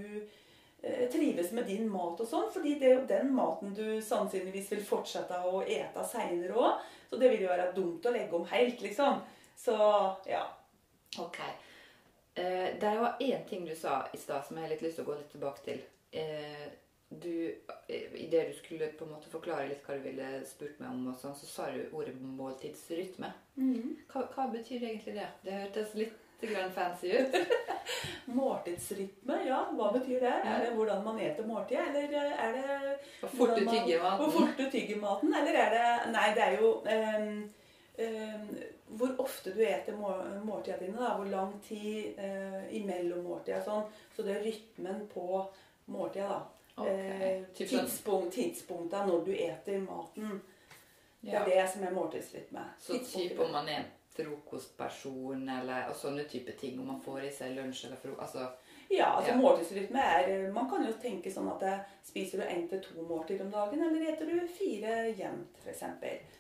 eh, 0.82 1.10
trives 1.12 1.52
med 1.52 1.68
din 1.68 1.90
mat 1.92 2.22
og 2.24 2.30
sånn. 2.30 2.48
Fordi 2.54 2.78
det 2.80 2.88
er 2.88 2.96
jo 2.96 3.10
den 3.10 3.34
maten 3.36 3.76
du 3.76 4.00
sannsynligvis 4.02 4.72
vil 4.76 4.86
fortsette 4.88 5.42
å 5.52 5.62
ete 5.66 6.06
seinere 6.08 6.56
òg. 6.56 6.88
Så 7.12 7.20
det 7.20 7.34
vil 7.34 7.46
jo 7.46 7.52
være 7.52 7.74
dumt 7.76 8.08
å 8.08 8.16
legge 8.16 8.40
om 8.40 8.48
helt, 8.54 8.82
liksom. 8.82 9.20
Så 9.60 9.76
ja. 10.32 10.46
Ok. 11.20 11.44
Eh, 12.36 12.70
er 12.88 12.96
jo 12.96 13.08
én 13.20 13.44
ting 13.50 13.66
du 13.68 13.76
sa 13.76 14.06
i 14.14 14.18
stad 14.18 14.46
som 14.48 14.58
jeg 14.58 14.64
har 14.64 14.72
litt 14.72 14.86
lyst 14.86 15.00
til 15.00 15.06
å 15.06 15.12
gå 15.12 15.18
litt 15.18 15.32
tilbake 15.34 15.66
til. 15.66 15.82
Eh, 16.12 16.70
du, 17.10 17.56
eh, 17.88 18.14
I 18.16 18.28
det 18.32 18.46
du 18.48 18.54
skulle 18.56 18.88
på 18.88 19.06
en 19.06 19.12
måte 19.12 19.32
forklare 19.32 19.68
litt 19.68 19.84
hva 19.84 19.98
du 19.98 20.06
ville 20.06 20.30
spurt 20.48 20.80
meg 20.80 20.94
om, 20.94 21.10
og 21.12 21.20
sånn, 21.20 21.36
så 21.36 21.50
sa 21.50 21.68
du 21.72 21.82
ordet 21.92 22.16
måltidsrytme. 22.22 23.34
Hva, 24.14 24.28
hva 24.32 24.48
betyr 24.54 24.80
egentlig 24.80 25.18
det? 25.20 25.28
Det 25.44 25.58
hørtes 25.60 25.96
litt 26.00 26.20
grann 26.42 26.72
fancy 26.72 27.12
ut. 27.12 27.36
Måltidsrytme, 28.38 29.36
ja. 29.46 29.60
Hva 29.76 29.92
betyr 29.94 30.24
det? 30.24 30.32
Er 30.48 30.64
det 30.64 30.72
hvordan 30.78 31.04
man 31.04 31.20
eter 31.20 31.46
måltidet? 31.46 31.90
eller 31.92 32.32
er 32.32 32.56
det 32.56 32.96
Hvor 33.20 33.30
fort 33.36 33.58
du 33.60 33.66
tygger 33.66 34.02
maten? 34.04 34.24
Hvor 34.24 34.32
fort 34.38 34.58
du 34.58 34.70
tygger 34.72 35.02
maten, 35.04 35.34
eller 35.36 35.60
er 35.66 35.76
det 35.76 36.14
Nei, 36.16 36.30
det 36.38 36.46
er 36.48 36.58
jo 36.62 36.72
ehm, 36.88 37.44
hvor 38.88 39.20
ofte 39.20 39.52
du 39.54 39.62
eter 39.66 39.94
må- 39.98 40.44
måltidene 40.46 40.88
dine. 40.88 40.98
Da. 40.98 41.16
Hvor 41.18 41.26
lang 41.30 41.54
tid 41.68 42.14
eh, 42.20 42.76
imellom 42.76 43.24
måltida. 43.24 43.62
Sånn. 43.66 43.84
Så 44.16 44.24
det 44.24 44.38
er 44.38 44.44
rytmen 44.44 45.08
på 45.14 45.46
måltida. 45.86 46.28
da. 46.30 46.42
Ok. 46.78 46.88
Eh, 46.88 47.44
sånn- 47.54 47.68
tidspunkt, 47.86 48.34
tidspunktet 48.34 49.08
når 49.08 49.26
du 49.26 49.32
eter 49.36 49.80
maten. 49.80 50.42
Det 51.22 51.32
Ja. 51.34 51.42
er 51.42 51.46
det 51.46 51.70
som 51.70 51.84
er 51.84 51.92
måltidsrytme. 51.92 52.64
Så 52.80 52.98
typ 53.06 53.40
om 53.40 53.52
man 53.52 53.68
er 53.70 53.78
en 53.84 53.86
frokostperson 54.16 55.50
eller 55.50 55.90
og 55.90 55.96
sånne 55.96 56.24
type 56.30 56.52
ting, 56.58 56.80
om 56.80 56.88
man 56.88 57.02
får 57.02 57.24
i 57.28 57.32
seg 57.32 57.56
lunsj 57.56 57.86
eller 57.86 57.98
frokost 57.98 58.22
altså, 58.36 58.48
Ja, 58.92 59.16
altså 59.18 59.32
Ja. 59.32 59.38
måltidsrytme 59.38 60.00
er 60.00 60.52
Man 60.52 60.70
kan 60.70 60.86
jo 60.86 60.94
tenke 61.02 61.32
sånn 61.32 61.50
at 61.54 61.64
eh, 61.64 61.84
spiser 62.04 62.42
du 62.42 62.44
én 62.44 62.68
til 62.70 62.82
to 62.84 63.06
måltider 63.08 63.46
om 63.46 63.52
dagen, 63.52 63.84
eller 63.84 64.12
eter 64.12 64.26
du 64.26 64.48
fire 64.48 64.96
jevnt, 65.18 65.62
f.eks. 65.64 65.84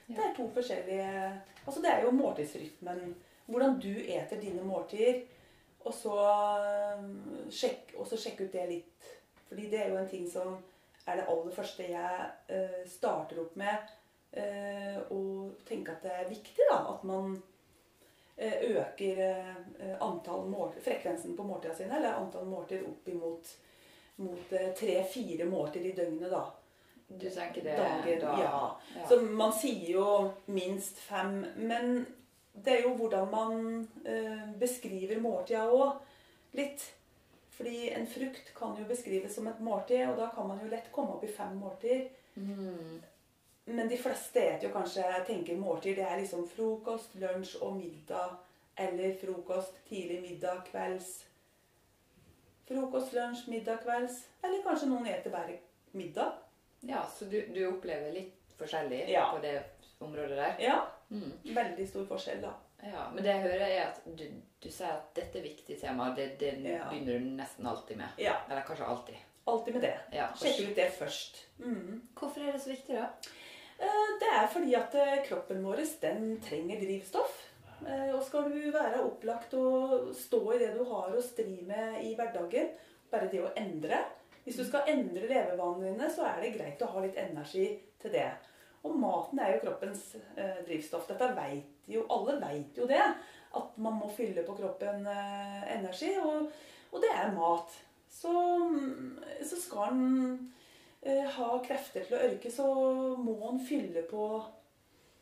Det 0.07 0.17
er 0.17 0.33
to 0.35 0.49
forskjellige 0.53 1.41
Altså 1.65 1.81
det 1.81 1.91
er 1.91 2.03
jo 2.03 2.11
måltidsrytmen 2.11 3.15
hvordan 3.51 3.79
du 3.79 3.91
eter 3.91 4.39
dine 4.41 4.63
måltider. 4.63 5.21
Og 5.85 5.93
så, 5.93 6.13
øh, 6.15 7.51
sjekk, 7.51 7.93
og 7.97 8.07
så 8.07 8.17
sjekke 8.17 8.45
ut 8.45 8.53
det 8.53 8.67
litt. 8.69 9.07
Fordi 9.47 9.69
det 9.69 9.79
er 9.79 9.89
jo 9.89 9.97
en 9.97 10.09
ting 10.09 10.27
som 10.31 10.57
er 11.07 11.15
det 11.15 11.25
aller 11.27 11.51
første 11.55 11.87
jeg 11.89 12.27
uh, 12.51 12.81
starter 12.87 13.41
opp 13.41 13.55
med. 13.59 13.89
Uh, 14.31 14.99
og 15.11 15.57
tenker 15.67 15.97
at 15.97 16.05
det 16.05 16.11
er 16.15 16.29
viktig 16.29 16.67
da, 16.69 16.77
at 16.93 17.03
man 17.03 17.33
øker 18.41 19.19
øh, 19.27 19.95
antall 20.01 20.47
måltid, 20.49 20.81
frekvensen 20.85 21.35
på 21.37 21.43
måltidene 21.45 21.77
sine, 21.77 21.97
eller 21.99 22.17
antall 22.21 22.47
måltider 22.49 22.87
opp 22.89 23.11
imot 23.11 23.53
mot 24.21 24.53
øh, 24.53 24.73
tre-fire 24.77 25.45
måltider 25.45 25.89
i 25.89 25.95
døgnet. 25.97 26.31
da. 26.31 26.43
Du 27.07 27.29
tenker 27.29 27.63
det 27.63 27.75
Dager, 27.77 28.19
da 28.21 28.35
ja. 28.39 28.59
ja. 28.95 29.07
Så 29.09 29.17
man 29.21 29.51
sier 29.53 29.89
jo 29.97 30.05
minst 30.45 30.99
fem. 31.03 31.41
Men 31.57 32.05
det 32.53 32.77
er 32.77 32.85
jo 32.85 32.95
hvordan 32.95 33.27
man 33.31 33.87
eh, 34.05 34.47
beskriver 34.59 35.19
måltida 35.19 35.65
òg. 35.67 35.99
Litt. 36.55 36.85
Fordi 37.51 37.89
en 37.91 38.07
frukt 38.07 38.53
kan 38.55 38.77
jo 38.79 38.87
beskrives 38.87 39.35
som 39.35 39.47
et 39.47 39.59
måltid, 39.59 40.05
og 40.07 40.17
da 40.17 40.29
kan 40.35 40.47
man 40.47 40.61
jo 40.63 40.71
lett 40.71 40.87
komme 40.91 41.17
opp 41.17 41.25
i 41.27 41.31
fem 41.31 41.57
måltider. 41.59 42.07
Mm. 42.35 43.01
Men 43.65 43.87
de 43.87 43.97
fleste 43.97 44.39
vet 44.41 44.63
jo 44.63 44.69
kanskje 44.73 45.03
tenker 45.27 45.55
måltid 45.57 45.95
det 45.99 46.05
er 46.07 46.17
liksom 46.21 46.47
frokost, 46.49 47.15
lunsj 47.21 47.57
og 47.61 47.75
middag. 47.77 48.37
Eller 48.77 49.13
frokost, 49.21 49.75
tidlig 49.89 50.21
middag, 50.21 50.63
kvelds. 50.71 51.25
Frokost, 52.67 53.13
lunsj, 53.13 53.47
middag, 53.51 53.77
kvelds. 53.83 54.21
Eller 54.43 54.63
kanskje 54.65 54.87
noen 54.89 55.07
eter 55.11 55.31
bare 55.33 55.57
middag. 55.91 56.33
ja, 56.81 57.03
så 57.17 57.25
du, 57.29 57.41
du 57.53 57.65
opplever 57.67 58.11
litt 58.15 58.55
forskjellig 58.57 59.03
Ja. 59.11 59.27
på 59.35 59.41
det 59.43 59.57
området 60.01 60.37
der? 60.37 60.55
Ja, 60.59 60.79
Mm. 61.11 61.31
veldig 61.43 61.87
stor 61.89 62.05
forskjell, 62.07 62.41
da. 62.41 62.53
Ja, 62.83 63.09
men 63.13 63.23
det 63.23 63.33
jeg 63.33 63.41
hører 63.43 63.65
er 63.67 63.81
at 63.89 63.97
du, 64.17 64.23
du 64.63 64.69
sier 64.71 64.93
at 64.93 65.09
dette 65.15 65.37
er 65.39 65.43
viktig 65.43 65.75
tema. 65.81 66.13
Det, 66.15 66.37
det 66.39 66.53
Ja. 66.63 66.87
begynner 66.89 67.19
du 67.19 67.25
nesten 67.35 67.67
alltid 67.67 67.97
med. 67.97 68.07
Ja, 68.17 68.37
Eller 68.49 68.61
kanskje 68.61 68.85
alltid. 68.87 69.15
alltid 69.47 69.73
med 69.73 69.81
det. 69.83 69.99
Ja. 70.13 70.29
Sjekke 70.35 70.69
ut 70.69 70.75
det 70.75 70.91
først. 70.93 71.45
Mm. 71.59 72.01
Hvorfor 72.15 72.41
er 72.47 72.51
det 72.53 72.61
så 72.61 72.69
viktig, 72.69 72.95
da? 72.95 73.09
Fordi 74.51 74.75
at 74.77 74.95
eh, 74.99 75.21
kroppen 75.27 75.63
vår 75.65 75.83
den 76.01 76.35
trenger 76.43 76.81
drivstoff. 76.81 77.37
Eh, 77.87 78.13
Og 78.15 78.23
skal 78.23 78.49
du 78.51 78.71
være 78.73 79.03
opplagt 79.03 79.53
og 79.57 80.11
stå 80.15 80.41
i 80.53 80.61
det 80.61 80.73
du 80.77 80.83
har 80.91 81.13
å 81.13 81.23
stri 81.25 81.61
med 81.67 82.01
i 82.05 82.13
hverdagen, 82.17 82.73
bare 83.11 83.29
det 83.31 83.43
å 83.43 83.53
endre 83.59 84.05
Hvis 84.43 84.57
du 84.57 84.63
skal 84.65 84.87
endre 84.89 85.27
levevanene 85.29 85.91
dine, 85.91 86.07
så 86.09 86.25
er 86.25 86.39
det 86.41 86.55
greit 86.55 86.81
å 86.81 86.87
ha 86.89 87.01
litt 87.03 87.17
energi 87.21 87.67
til 88.01 88.13
det. 88.15 88.29
Og 88.81 88.95
maten 88.97 89.37
er 89.39 89.51
jo 89.53 89.59
kroppens 89.67 90.15
eh, 90.33 90.63
drivstoff. 90.65 91.05
Dette 91.07 91.27
vet 91.37 91.91
jo 91.91 92.07
Alle 92.09 92.39
vet 92.41 92.79
jo 92.79 92.87
det. 92.89 93.03
At 93.53 93.77
man 93.77 93.99
må 93.99 94.09
fylle 94.15 94.41
på 94.47 94.55
kroppen 94.57 95.05
eh, 95.05 95.67
energi. 95.75 96.15
Og, 96.17 96.49
og 96.89 97.03
det 97.03 97.11
er 97.13 97.35
mat. 97.35 97.75
Så, 98.09 98.33
mm, 98.33 99.21
så 99.45 99.61
skal 99.61 99.91
en 99.91 100.49
eh, 101.01 101.27
ha 101.37 101.51
krefter 101.65 102.05
til 102.07 102.17
å 102.17 102.23
ørke, 102.29 102.51
så 102.51 102.65
må 103.17 103.37
han 103.47 103.61
fylle 103.65 104.03
på 104.09 104.25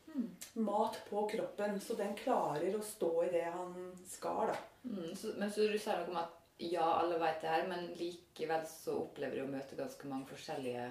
Mm. 0.09 0.29
mat 0.53 0.95
på 1.09 1.29
kroppen, 1.29 1.79
så 1.79 1.93
den 1.93 2.15
klarer 2.17 2.75
å 2.75 2.81
stå 2.81 3.11
i 3.23 3.29
det 3.29 3.43
han 3.53 3.75
skal. 4.09 4.47
da. 4.49 4.55
Mm, 4.83 5.15
så, 5.15 5.33
men 5.37 5.51
så 5.51 5.67
du 5.69 5.77
sier 5.77 5.99
noe 6.01 6.09
om 6.09 6.17
at 6.17 6.33
ja, 6.57 6.87
alle 7.03 7.19
vet 7.21 7.41
det 7.41 7.51
her, 7.53 7.67
men 7.69 7.85
likevel 7.99 8.65
så 8.67 8.95
opplever 9.03 9.37
du 9.37 9.43
å 9.43 9.51
møte 9.51 9.77
ganske 9.77 10.09
mange 10.09 10.25
forskjellige 10.31 10.87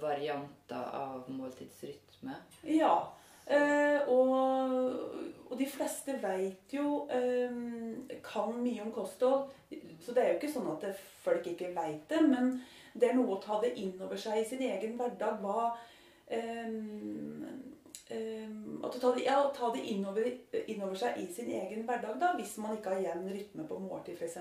varianter 0.00 0.94
av 0.94 1.26
måltidsrytme. 1.30 2.38
Ja. 2.62 2.94
Eh, 3.46 4.08
og, 4.10 4.96
og 5.46 5.58
de 5.58 5.66
fleste 5.70 6.16
veit 6.18 6.72
jo 6.74 7.04
eh, 7.14 7.52
Kan 8.26 8.56
mye 8.58 8.82
om 8.82 8.90
kosthold. 8.94 9.52
Så 10.02 10.14
det 10.14 10.22
er 10.22 10.32
jo 10.32 10.38
ikke 10.40 10.50
sånn 10.50 10.72
at 10.72 10.88
folk 11.22 11.46
ikke 11.50 11.70
veit 11.74 12.08
det, 12.10 12.22
men 12.26 12.56
det 12.94 13.10
er 13.10 13.16
noe 13.18 13.36
å 13.36 13.42
ta 13.42 13.60
det 13.62 13.74
inn 13.78 13.94
over 14.02 14.18
seg 14.18 14.40
i 14.40 14.48
sin 14.48 14.62
egen 14.66 14.98
hverdag. 14.98 15.38
Hva 15.42 15.70
Um, 18.10 18.82
At 18.84 19.00
ta 19.00 19.10
det, 19.14 19.24
ja, 19.24 19.52
ta 19.56 19.70
det 19.74 19.82
innover, 19.90 20.26
innover 20.66 20.94
seg 20.98 21.18
i 21.18 21.26
sin 21.32 21.50
egen 21.50 21.82
hverdag, 21.86 22.18
da, 22.20 22.32
hvis 22.38 22.56
man 22.62 22.76
ikke 22.76 22.94
har 22.94 23.02
jevn 23.02 23.28
rytme 23.32 23.66
på 23.66 23.78
måltid 23.82 24.18
f.eks. 24.18 24.36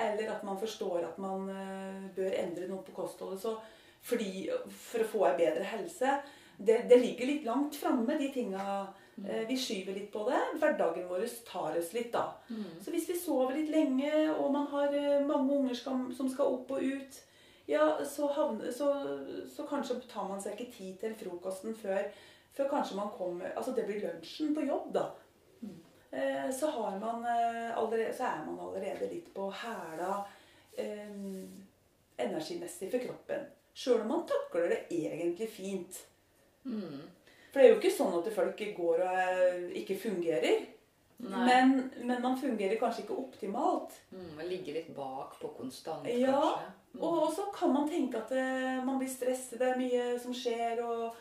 Eller 0.00 0.30
at 0.32 0.44
man 0.44 0.58
forstår 0.58 1.04
at 1.10 1.18
man 1.20 1.48
uh, 1.48 2.06
bør 2.16 2.36
endre 2.40 2.68
noe 2.70 2.84
på 2.84 2.96
kostholdet 2.96 3.42
så 3.44 3.56
fordi, 4.04 4.48
for 4.68 5.00
å 5.00 5.08
få 5.08 5.20
ei 5.28 5.36
bedre 5.38 5.64
helse 5.64 6.18
det, 6.58 6.84
det 6.88 6.96
ligger 6.96 7.26
litt 7.26 7.44
langt 7.44 7.76
framme, 7.76 8.18
de 8.18 8.28
tinga. 8.32 8.86
Eh, 9.26 9.46
Vi 9.48 9.56
skyver 9.56 9.94
litt 9.94 10.12
på 10.12 10.24
det. 10.28 10.40
Hverdagen 10.60 11.08
vår 11.08 11.26
tar 11.46 11.78
oss 11.78 11.92
litt, 11.92 12.12
da. 12.12 12.34
Mm. 12.50 12.80
Så 12.82 12.90
hvis 12.90 13.08
vi 13.08 13.18
sover 13.18 13.54
litt 13.54 13.70
lenge, 13.70 14.10
og 14.34 14.52
man 14.52 14.66
har 14.72 14.94
eh, 14.94 15.20
mange 15.26 15.54
unger 15.54 15.74
skal, 15.78 16.06
som 16.16 16.28
skal 16.30 16.58
opp 16.58 16.70
og 16.74 16.82
ut, 16.82 17.20
ja, 17.66 18.04
så, 18.04 18.28
havner, 18.36 18.70
så, 18.72 18.90
så 19.48 19.64
kanskje 19.68 20.00
tar 20.10 20.28
man 20.28 20.42
seg 20.42 20.58
ikke 20.58 20.72
tid 20.76 20.96
til 21.00 21.14
frokosten 21.16 21.76
før, 21.78 22.02
før 22.54 22.68
kanskje 22.70 22.98
man 22.98 23.08
kommer 23.16 23.54
Altså 23.56 23.72
det 23.72 23.86
blir 23.88 24.02
lunsjen 24.04 24.52
på 24.54 24.66
jobb, 24.66 24.90
da. 24.94 25.06
Mm. 25.62 25.78
Eh, 26.10 26.50
Så, 26.52 26.70
har 26.70 26.98
man, 27.00 27.24
eh, 27.24 27.76
allerede, 27.78 28.12
så 28.14 28.24
er 28.28 28.42
man 28.46 28.60
allerede 28.60 29.08
litt 29.10 29.30
på 29.34 29.48
hæla 29.50 30.24
eh, 30.76 31.14
energimessig 32.18 32.90
for 32.90 33.02
kroppen. 33.06 33.46
Sjøl 33.74 34.04
om 34.04 34.12
man 34.12 34.26
takler 34.28 34.68
det 34.70 34.82
egentlig 34.90 35.48
fint. 35.50 36.04
Mm. 36.64 37.02
For 37.52 37.60
det 37.60 37.66
er 37.66 37.74
jo 37.74 37.80
ikke 37.80 37.96
sånn 37.96 38.16
at 38.18 38.30
folk 38.34 38.62
går 38.76 39.04
og 39.04 39.18
eh, 39.24 39.66
ikke 39.82 39.98
fungerer. 40.08 40.64
Men, 41.16 41.90
men 42.02 42.22
man 42.22 42.38
fungerer 42.38 42.78
kanskje 42.80 43.04
ikke 43.04 43.18
optimalt. 43.22 43.94
Mm, 44.10 44.32
man 44.36 44.48
ligger 44.50 44.74
litt 44.74 44.90
bak 44.96 45.36
på 45.40 45.52
konstant, 45.56 46.08
Ja, 46.10 46.32
kanskje. 46.34 46.72
Mm. 46.94 47.02
Og 47.02 47.32
så 47.34 47.46
kan 47.54 47.72
man 47.74 47.88
tenke 47.90 48.20
at 48.20 48.32
eh, 48.32 48.82
man 48.86 48.98
blir 48.98 49.10
stresset, 49.10 49.58
det 49.58 49.70
er 49.70 49.78
mye 49.80 50.18
som 50.22 50.34
skjer, 50.34 50.82
og, 50.84 51.16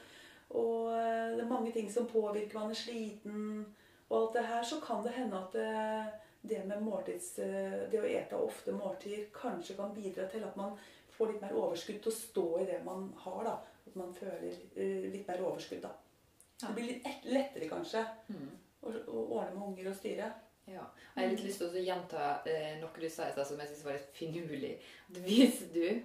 og 0.53 0.91
eh, 0.93 1.31
det 1.33 1.45
er 1.45 1.49
mange 1.49 1.71
ting 1.73 1.89
som 1.91 2.09
påvirker, 2.09 2.59
man 2.59 2.73
er 2.73 2.77
sliten, 2.77 3.63
og 4.09 4.19
alt 4.19 4.35
det 4.37 4.45
her, 4.51 4.67
så 4.69 4.77
kan 4.83 5.01
det 5.05 5.15
hende 5.15 5.39
at 5.39 5.57
eh, 5.57 6.11
det 6.43 6.61
med 6.67 6.83
måltids, 6.83 7.31
det 7.39 7.97
å 7.97 8.05
ete 8.05 8.37
ofte 8.37 8.73
måltider 8.75 9.29
kanskje 9.33 9.77
kan 9.77 9.93
bidra 9.95 10.27
til 10.29 10.43
at 10.43 10.57
man 10.59 10.75
får 11.15 11.31
litt 11.31 11.45
mer 11.45 11.55
overskudd 11.55 12.01
til 12.03 12.11
å 12.11 12.17
stå 12.17 12.47
i 12.59 12.67
det 12.67 12.81
man 12.85 13.07
har. 13.23 13.45
da. 13.47 13.55
At 13.87 13.95
man 13.99 14.13
føler 14.15 14.53
eh, 14.75 15.09
litt 15.11 15.27
mer 15.27 15.41
overskudd. 15.43 15.81
da. 15.81 15.91
Ja. 16.61 16.67
Det 16.67 16.73
blir 16.77 16.87
litt 16.93 17.25
lettere 17.25 17.67
kanskje 17.69 18.05
Mm. 18.29 18.49
å, 18.83 18.91
å 19.07 19.23
ordne 19.39 19.53
med 19.57 19.67
unger 19.67 19.89
og 19.91 19.95
styre. 19.95 20.31
Ja. 20.67 20.85
Jeg 21.15 21.23
har 21.25 21.31
litt 21.33 21.43
lyst 21.43 21.59
til 21.59 21.67
å 21.75 21.83
gjenta 21.83 22.27
eh, 22.47 22.77
noe 22.79 22.89
du 22.99 23.09
sa 23.09 23.27
i 23.27 23.31
stad 23.35 23.47
som 23.47 23.59
jeg 23.59 23.67
syns 23.73 23.83
var 23.85 23.97
litt 23.97 24.13
finurlig. 24.15 24.73
Hvis 25.09 25.59
du 25.73 26.01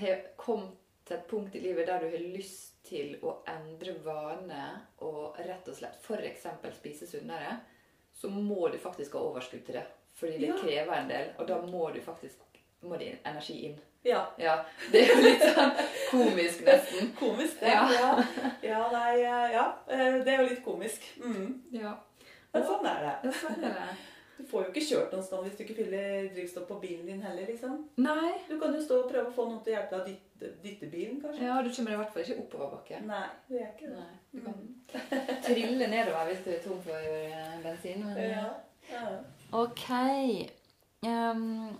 har 0.00 0.26
kommet 0.36 0.76
til 1.04 1.16
et 1.16 1.26
punkt 1.28 1.54
i 1.56 1.60
livet 1.60 1.86
der 1.88 2.00
du 2.04 2.10
har 2.12 2.26
lyst 2.36 2.82
til 2.84 3.16
å 3.24 3.38
endre 3.48 3.94
vaner 4.04 4.78
og 5.04 5.36
rett 5.40 5.68
og 5.68 5.76
slett 5.76 5.96
f.eks. 6.04 6.46
spise 6.78 7.06
sunnere, 7.08 7.58
så 8.14 8.28
må 8.30 8.68
du 8.72 8.78
faktisk 8.78 9.16
ha 9.16 9.20
overskudd 9.24 9.64
til 9.66 9.74
det. 9.80 9.86
Fordi 10.14 10.38
det 10.38 10.48
Ja. 10.52 10.56
krever 10.60 10.92
en 11.00 11.08
del, 11.08 11.32
og 11.38 11.46
da 11.48 11.56
må 11.66 11.92
du 11.94 12.00
faktisk 12.00 12.40
må 12.88 12.98
det 13.00 13.12
energi 13.24 13.58
inn. 13.70 13.76
Ja. 14.04 14.22
Ja, 14.36 14.58
Det 14.92 15.00
er 15.00 15.12
jo 15.14 15.20
litt 15.24 15.44
sånn 15.54 15.70
komisk, 16.10 16.64
nesten. 16.66 17.12
Komisk, 17.20 17.60
det. 17.60 17.70
Ja. 17.72 17.84
Ja. 17.92 18.10
Ja, 18.62 18.80
nei, 18.92 19.12
eh, 19.24 19.52
ja. 19.54 19.62
eh, 19.88 20.18
Det 20.24 20.34
er 20.34 20.42
jo 20.42 20.48
litt 20.50 20.64
komisk. 20.64 21.06
Mm. 21.24 21.54
Ja, 21.72 21.94
Men 22.52 22.66
sånn 22.68 22.84
er 22.90 23.00
det. 23.06 23.14
er 23.30 23.38
sånn 23.44 23.62
er 23.64 23.78
det. 23.78 23.94
Du 24.34 24.42
får 24.50 24.64
jo 24.64 24.70
ikke 24.72 24.82
kjørt 24.82 25.12
noen 25.14 25.22
sted 25.22 25.42
hvis 25.44 25.52
du 25.56 25.60
ikke 25.62 25.74
fyller 25.78 26.24
drivstoff 26.34 26.64
på 26.66 26.76
bilen 26.82 27.04
din 27.06 27.20
heller. 27.22 27.46
liksom. 27.46 27.76
Nei. 28.02 28.32
Du 28.48 28.56
kan 28.58 28.74
jo 28.74 28.80
stå 28.82 28.96
og 29.04 29.10
prøve 29.12 29.30
å 29.30 29.34
få 29.36 29.44
noen 29.46 29.60
til 29.62 29.70
å 29.72 29.76
hjelpe 29.76 29.94
deg 29.94 30.00
å 30.00 30.08
dytte, 30.08 30.48
dytte 30.64 30.88
bilen, 30.90 31.20
kanskje. 31.22 31.44
Ja, 31.46 31.60
du 31.62 31.70
kommer 31.76 31.94
i 31.94 31.98
hvert 32.00 32.10
fall 32.16 32.24
ikke 32.24 32.40
oppoverbakke. 32.42 32.98
Nei, 33.06 33.20
det 33.48 33.60
er 33.62 33.68
ikke 33.70 33.92
det. 33.92 34.02
Nei, 34.02 34.18
du 34.34 34.40
kan 34.42 34.58
trille 35.46 35.86
nedover 35.94 36.26
hvis 36.32 36.42
du 36.44 36.50
er 36.50 36.60
tom 36.66 36.82
for 36.82 37.06
eh, 37.14 37.54
bensin. 37.62 38.02
Men, 38.10 38.18
Ja. 38.26 38.44
ja. 38.90 39.06
Ok. 39.62 39.86
Ehm, 41.06 41.78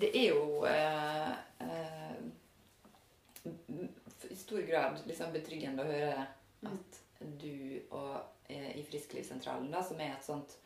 det 0.00 0.10
er 0.16 0.28
jo 0.30 0.64
eh, 0.68 1.32
eh, 1.66 2.18
i 4.30 4.36
stor 4.38 4.62
grad 4.68 5.02
liksom 5.06 5.32
betryggende 5.34 5.84
å 5.84 5.90
høre 5.90 6.26
at 6.70 7.00
du 7.20 7.80
og 7.90 8.20
eh, 8.48 8.72
i 8.78 8.82
Frisklivssentralen, 8.86 9.70
da, 9.72 9.82
som 9.84 10.00
er 10.00 10.14
et 10.14 10.26
sånt 10.26 10.58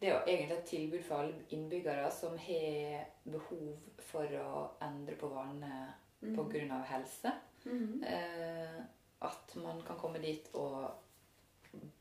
Det 0.00 0.08
er 0.08 0.12
jo 0.12 0.24
egentlig 0.28 0.56
et 0.58 0.66
tilbud 0.68 1.04
for 1.06 1.22
alle 1.22 1.46
innbyggere 1.56 2.10
som 2.12 2.36
har 2.36 3.06
behov 3.24 3.76
for 4.10 4.34
å 4.42 4.66
endre 4.84 5.16
på 5.16 5.30
vanene 5.32 5.86
Mm. 6.22 6.50
pga. 6.50 6.82
helse. 6.82 7.32
Mm. 7.64 8.04
Eh, 8.04 8.82
at 9.18 9.56
man 9.56 9.82
kan 9.82 9.98
komme 9.98 10.18
dit 10.18 10.50
og 10.54 10.90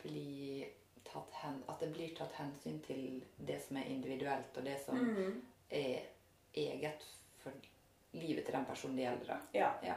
bli 0.04 0.66
tatt 1.04 1.34
hen, 1.34 1.64
At 1.68 1.80
det 1.80 1.94
blir 1.94 2.16
tatt 2.16 2.32
hensyn 2.34 2.80
til 2.80 3.24
det 3.38 3.62
som 3.62 3.78
er 3.78 3.82
individuelt, 3.84 4.58
og 4.58 4.66
det 4.66 4.80
som 4.86 4.98
mm. 4.98 5.42
er 5.70 6.00
eget 6.57 7.05
for 7.41 7.53
livet 8.15 8.45
til 8.45 8.55
den 8.55 8.67
personen 8.67 8.97
det 8.97 9.05
gjelder. 9.05 9.31
da. 9.33 9.39
Ja. 9.83 9.95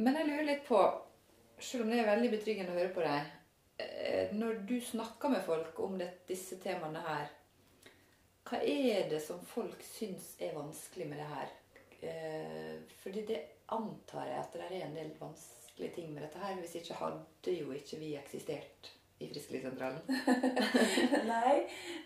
Men 0.00 0.16
jeg 0.16 0.28
lurer 0.30 0.46
litt 0.48 0.64
på, 0.68 0.80
selv 1.58 1.84
om 1.84 1.92
det 1.92 2.00
er 2.00 2.08
veldig 2.08 2.32
betryggende 2.32 2.74
å 2.74 2.78
høre 2.78 2.94
på 2.94 3.04
deg, 3.04 3.32
eh, 3.84 4.32
når 4.36 4.62
du 4.68 4.76
snakker 4.80 5.32
med 5.32 5.44
folk 5.46 5.80
om 5.84 5.98
det, 6.00 6.10
disse 6.28 6.58
temaene 6.62 7.02
her, 7.04 7.30
hva 8.48 8.62
er 8.66 9.08
det 9.10 9.20
som 9.22 9.42
folk 9.46 9.82
syns 9.84 10.32
er 10.42 10.56
vanskelig 10.56 11.06
med 11.10 11.20
det 11.20 11.28
her? 11.30 11.56
Eh, 12.00 12.76
fordi 13.02 13.26
det 13.28 13.40
antar 13.76 14.26
jeg 14.26 14.40
at 14.40 14.56
det 14.56 14.64
er 14.66 14.86
en 14.86 14.96
del 14.96 15.12
vanskelige 15.20 15.94
ting 15.98 16.14
med 16.14 16.24
dette 16.24 16.40
her. 16.42 16.56
Hvis 16.58 16.78
ikke 16.80 16.98
hadde 17.02 17.54
jo 17.54 17.74
ikke 17.76 18.00
vi 18.00 18.14
eksistert 18.18 18.90
i 19.20 19.28
Frisklivssentralen. 19.28 20.00
Nei. 21.32 21.56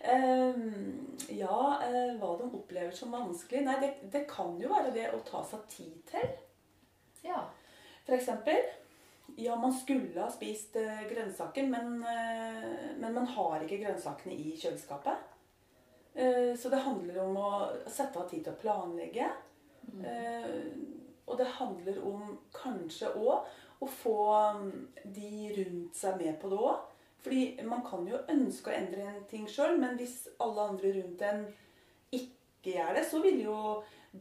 Um, 0.03 1.17
ja, 1.31 1.59
eh, 1.87 2.15
hva 2.19 2.31
de 2.39 2.49
opplever 2.51 2.91
som 2.95 3.15
vanskelig 3.15 3.63
Nei, 3.65 3.77
det, 3.81 3.91
det 4.13 4.25
kan 4.29 4.57
jo 4.61 4.71
være 4.71 4.93
det 4.95 5.07
å 5.15 5.21
ta 5.27 5.43
seg 5.47 5.63
tid 5.71 6.01
til. 6.11 6.33
Ja. 7.25 7.45
For 8.05 8.17
eksempel. 8.17 8.61
Ja, 9.41 9.55
man 9.57 9.73
skulle 9.73 10.21
ha 10.21 10.29
spist 10.31 10.75
eh, 10.79 11.07
grønnsaker, 11.09 11.65
men, 11.67 11.97
eh, 12.05 12.91
men 13.01 13.15
man 13.15 13.25
har 13.35 13.63
ikke 13.63 13.81
grønnsakene 13.81 14.35
i 14.35 14.53
kjøleskapet. 14.59 15.31
Så 16.15 16.69
det 16.71 16.77
handler 16.79 17.17
om 17.25 17.33
å 17.35 17.47
sette 17.91 18.21
av 18.21 18.29
tid 18.29 18.45
til 18.45 18.53
å 18.53 18.59
planlegge. 18.61 19.25
Eh, 19.99 20.53
og 21.25 21.37
det 21.37 21.47
handler 21.57 22.01
om 22.05 22.35
kanskje 22.53 23.11
òg 23.17 23.47
å 23.83 23.87
få 23.89 24.19
mm, 24.57 24.75
de 25.15 25.31
rundt 25.57 25.97
seg 25.97 26.19
med 26.21 26.37
på 26.41 26.51
det 26.51 26.59
òg. 26.59 26.91
Fordi 27.25 27.59
man 27.65 27.81
kan 27.81 28.05
jo 28.05 28.19
ønske 28.29 28.69
å 28.69 28.75
endre 28.77 29.05
en 29.09 29.23
ting 29.29 29.47
sjøl, 29.49 29.79
men 29.81 29.95
hvis 29.97 30.27
alle 30.45 30.67
andre 30.69 30.91
rundt 30.99 31.23
en 31.25 31.39
ikke 32.13 32.75
gjør 32.75 32.91
det, 32.99 33.05
så 33.09 33.21
vil 33.23 33.39
jo 33.41 33.55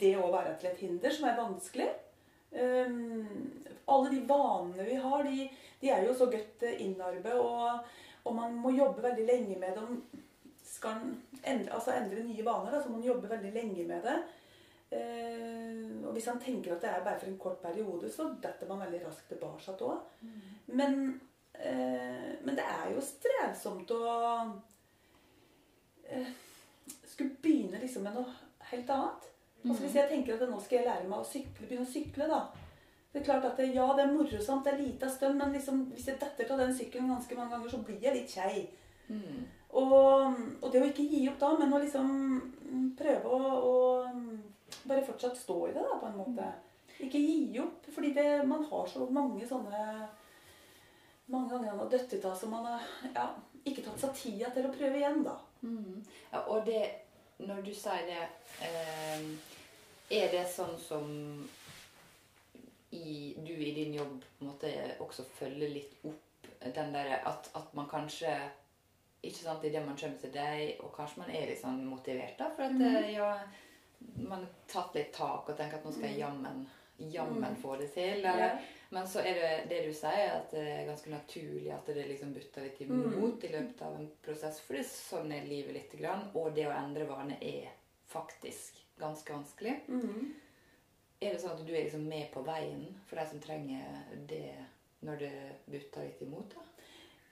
det 0.00 0.14
òg 0.16 0.30
være 0.32 0.54
til 0.60 0.70
et 0.70 0.80
hinder 0.80 1.12
som 1.12 1.26
er 1.28 1.36
vanskelig. 1.36 1.90
Um, 2.54 3.26
alle 3.92 4.12
de 4.14 4.22
vanene 4.28 4.86
vi 4.88 4.96
har, 5.02 5.26
de, 5.28 5.48
de 5.82 5.90
er 5.92 6.06
jo 6.06 6.14
så 6.16 6.30
godt 6.32 6.64
innarbeidet, 6.72 7.34
og, 7.36 7.84
og 8.24 8.38
man 8.38 8.56
må 8.56 8.72
jobbe 8.72 9.04
veldig 9.04 9.26
lenge 9.28 9.58
med 9.60 9.76
dem. 9.76 10.00
Skal 10.64 10.96
en 10.96 11.12
endre, 11.44 11.74
altså 11.76 11.92
endre 11.92 12.24
nye 12.24 12.46
vaner, 12.46 12.72
da, 12.72 12.80
så 12.80 12.88
må 12.88 13.02
man 13.02 13.10
jobbe 13.10 13.30
veldig 13.34 13.52
lenge 13.52 13.84
med 13.90 14.08
det. 14.08 14.16
Uh, 14.94 16.00
og 16.06 16.16
hvis 16.16 16.32
han 16.32 16.40
tenker 16.40 16.72
at 16.72 16.88
det 16.88 16.94
er 16.94 17.04
bare 17.04 17.20
for 17.20 17.28
en 17.28 17.38
kort 17.44 17.60
periode, 17.60 18.08
så 18.16 18.30
detter 18.40 18.72
man 18.72 18.86
veldig 18.86 19.04
raskt 19.04 19.28
tilbake 19.28 19.76
òg. 19.84 20.10
Men, 20.72 21.00
eh, 21.04 21.33
men 22.44 22.56
det 22.58 22.64
er 22.66 22.90
jo 22.92 23.02
strevsomt 23.04 23.92
å 23.94 24.00
eh, 26.10 26.32
skulle 27.06 27.36
begynne 27.42 27.80
liksom 27.80 28.04
med 28.04 28.18
noe 28.18 28.34
helt 28.70 28.90
annet. 28.90 29.30
Altså 29.64 29.82
Hvis 29.86 29.96
jeg 29.96 30.10
tenker 30.10 30.34
at 30.34 30.48
nå 30.50 30.60
skal 30.60 30.80
jeg 30.80 30.88
lære 30.88 31.08
meg 31.08 31.22
å 31.22 31.28
sykle, 31.28 31.66
begynne 31.68 31.86
å 31.86 31.92
sykle, 31.92 32.28
da. 32.28 32.40
Det 33.12 33.20
er 33.20 33.26
klart 33.28 33.46
at 33.48 33.60
det, 33.60 33.70
Ja, 33.72 33.86
det 33.96 34.04
er 34.04 34.12
morosomt, 34.12 34.64
det 34.66 34.74
er 34.74 34.82
lite 34.82 35.06
av 35.06 35.14
stønn, 35.14 35.38
men 35.38 35.54
liksom, 35.54 35.84
hvis 35.94 36.08
jeg 36.10 36.20
detter 36.20 36.50
av 36.52 36.64
den 36.64 36.74
sykkelen 36.74 37.12
ganske 37.14 37.38
mange 37.38 37.54
ganger, 37.54 37.70
så 37.70 37.80
blir 37.86 38.02
jeg 38.02 38.16
litt 38.16 38.34
kjei. 38.34 38.66
Mm. 39.08 39.44
Og, 39.80 40.42
og 40.60 40.68
det 40.72 40.82
å 40.82 40.90
ikke 40.90 41.06
gi 41.08 41.22
opp 41.30 41.38
da, 41.40 41.52
men 41.60 41.72
å 41.72 41.80
liksom 41.80 42.10
prøve 42.98 43.30
å, 43.30 43.54
å 43.70 43.74
bare 44.90 45.06
fortsatt 45.06 45.38
stå 45.38 45.56
i 45.68 45.72
det, 45.72 45.86
da, 45.86 45.96
på 46.00 46.10
en 46.10 46.18
måte. 46.18 46.50
Ikke 47.06 47.22
gi 47.22 47.62
opp, 47.62 47.88
fordi 47.94 48.12
det, 48.18 48.28
man 48.50 48.66
har 48.68 48.90
så 48.90 49.06
mange 49.10 49.46
sånne 49.48 49.86
Mange 51.32 51.50
ganger 51.50 51.70
man 51.72 51.78
har 51.78 51.90
dødd 51.94 52.12
ut 52.18 52.24
av 52.28 52.34
som 52.36 52.50
man 52.52 52.66
har 52.68 52.82
ja, 53.14 53.26
ikke 53.64 53.82
tatt 53.86 54.00
seg 54.02 54.14
tida 54.18 54.50
til 54.52 54.66
å 54.68 54.72
prøve 54.74 54.98
igjen, 55.00 55.22
da. 55.24 55.38
Mm. 55.62 56.02
Ja, 56.32 56.42
og 56.52 56.66
det 56.66 56.82
Når 57.38 57.62
du 57.66 57.72
sier 57.74 58.04
det 58.06 58.18
eh, 58.62 59.22
Er 60.10 60.28
det 60.30 60.44
sånn 60.52 60.76
som 60.78 61.08
i, 62.94 63.34
du 63.46 63.52
i 63.52 63.72
din 63.74 63.94
jobb 63.96 64.22
måtte 64.44 64.70
også 65.02 65.24
følger 65.38 65.72
litt 65.72 65.96
opp 66.06 66.20
den 66.74 66.92
derre 66.94 67.16
at, 67.26 67.48
at 67.58 67.72
man 67.76 67.88
kanskje 67.90 68.30
ikke 69.24 69.40
sant, 69.40 69.64
Idet 69.64 69.82
man 69.86 69.96
kommer 69.96 70.20
til 70.20 70.30
deg, 70.34 70.78
og 70.84 70.92
kanskje 70.94 71.22
man 71.22 71.30
er 71.32 71.48
litt 71.48 71.60
sånn 71.62 71.80
motivert, 71.88 72.36
da, 72.38 72.50
for 72.54 72.66
at 72.68 72.72
Mhm. 72.76 72.96
eh, 73.00 73.10
ja, 73.16 73.30
man 74.28 74.44
har 74.44 74.50
tatt 74.68 74.94
litt 74.94 75.12
tak 75.16 75.48
og 75.48 75.56
tenker 75.56 75.78
at 75.80 75.84
nå 75.88 75.92
skal 75.96 76.10
jeg 76.10 76.18
jammen, 76.20 76.66
jammen 76.98 77.52
Mhm. 77.52 77.56
få 77.62 77.76
det 77.76 77.92
til. 77.94 78.24
Eller. 78.24 78.58
Men 78.90 79.06
så 79.06 79.18
er 79.20 79.34
det 79.34 79.68
det 79.68 79.86
du 79.86 79.92
sier, 79.92 80.30
at 80.36 80.50
det 80.50 80.60
er 80.68 80.86
ganske 80.86 81.10
naturlig 81.10 81.72
at 81.72 81.86
det 81.86 82.06
liksom 82.08 82.32
butter 82.34 82.62
litt 82.62 82.80
imot 82.80 83.44
i 83.44 83.48
løpet 83.48 83.82
av 83.82 83.94
en 83.96 84.10
prosess. 84.22 84.60
For 84.60 84.74
det 84.74 84.80
er 84.84 84.88
sånn 84.88 85.32
er 85.32 85.46
livet 85.48 85.74
lite 85.74 85.96
grann. 85.96 86.30
Og 86.34 86.54
det 86.54 86.66
å 86.66 86.76
endre 86.84 87.04
vane 87.08 87.36
er 87.42 87.68
faktisk 88.08 88.78
ganske 88.98 89.32
vanskelig. 89.32 89.80
Mhm. 89.88 90.32
Er 91.22 91.32
det 91.32 91.40
sånn 91.40 91.52
at 91.60 91.66
du 91.66 91.72
er 91.74 91.84
liksom 91.84 92.06
med 92.08 92.30
på 92.32 92.44
veien 92.44 92.94
for 93.06 93.16
de 93.16 93.26
som 93.26 93.40
trenger 93.40 94.04
det 94.26 94.54
når 95.02 95.18
det 95.18 95.32
butter 95.66 96.02
litt 96.04 96.22
imot? 96.22 96.54
da? 96.54 96.60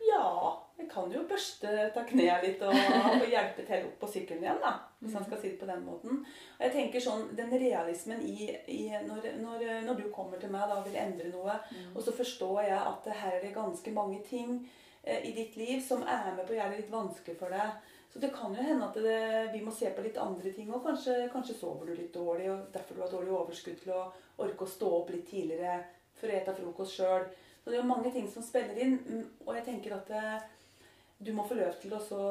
Ja, 0.03 0.59
jeg 0.79 0.89
kan 0.91 1.13
jo 1.13 1.23
børste 1.31 1.71
ta 1.95 2.03
knærne 2.09 2.43
litt 2.43 2.63
og, 2.67 2.75
og 2.75 3.29
hjelpe 3.31 3.65
til 3.67 3.87
opp 3.87 4.01
på 4.01 4.09
sykkelen 4.11 4.43
igjen, 4.45 4.61
da. 4.63 4.73
Hvis 5.03 5.15
han 5.19 5.25
skal 5.27 5.41
si 5.41 5.53
det 5.53 5.61
på 5.61 5.69
den 5.69 5.85
måten. 5.87 6.21
Og 6.59 6.63
jeg 6.67 6.75
tenker 6.75 7.03
sånn, 7.03 7.25
Den 7.39 7.51
realismen 7.55 8.23
i, 8.27 8.51
i 8.71 8.83
når, 9.07 9.33
når, 9.43 9.65
når 9.87 9.99
du 9.99 10.05
kommer 10.15 10.43
til 10.43 10.53
meg 10.53 10.69
da 10.71 10.81
vil 10.85 10.99
endre 10.99 11.31
noe, 11.33 11.57
og 11.95 12.03
så 12.03 12.15
forstår 12.15 12.63
jeg 12.69 12.79
at 12.79 13.11
her 13.23 13.39
er 13.39 13.47
det 13.47 13.55
ganske 13.57 13.95
mange 13.95 14.21
ting 14.27 14.61
eh, 15.05 15.23
i 15.31 15.35
ditt 15.37 15.59
liv 15.61 15.83
som 15.85 16.03
er 16.03 16.33
med 16.35 16.47
på 16.47 16.55
å 16.55 16.59
gjøre 16.59 16.75
det 16.75 16.85
litt 16.85 16.95
vanskelig 16.95 17.39
for 17.41 17.55
deg. 17.55 17.81
Så 18.13 18.21
det 18.21 18.29
kan 18.35 18.53
jo 18.53 18.61
hende 18.61 18.85
at 18.91 18.99
det, 19.01 19.53
vi 19.55 19.63
må 19.65 19.73
se 19.73 19.89
på 19.95 20.03
litt 20.05 20.19
andre 20.21 20.51
ting 20.53 20.69
òg. 20.69 20.83
Kanskje, 20.85 21.15
kanskje 21.33 21.57
sover 21.57 21.89
du 21.89 21.95
litt 21.97 22.13
dårlig, 22.13 22.51
og 22.53 22.67
derfor 22.75 22.99
du 22.99 23.05
har 23.07 23.13
dårlig 23.13 23.33
overskudd 23.33 23.79
til 23.81 23.95
å 23.97 24.03
orke 24.45 24.67
å 24.67 24.73
stå 24.75 24.91
opp 24.99 25.15
litt 25.15 25.25
tidligere 25.31 25.79
for 26.19 26.29
å 26.29 26.37
ete 26.37 26.53
frokost 26.59 26.99
sjøl. 26.99 27.25
Så 27.63 27.71
det 27.71 27.79
er 27.79 27.83
jo 27.83 27.93
mange 27.95 28.11
ting 28.13 28.27
som 28.31 28.43
spiller 28.43 28.79
inn. 28.83 28.99
mm, 29.07 29.47
Og 29.47 29.55
jeg 29.55 29.65
tenker 29.69 29.95
at 29.95 30.11
eh, 30.11 30.49
du 31.27 31.33
må 31.33 31.45
få 31.47 31.55
lov 31.55 31.77
til 31.79 31.93
å 31.95 32.01
så, 32.03 32.23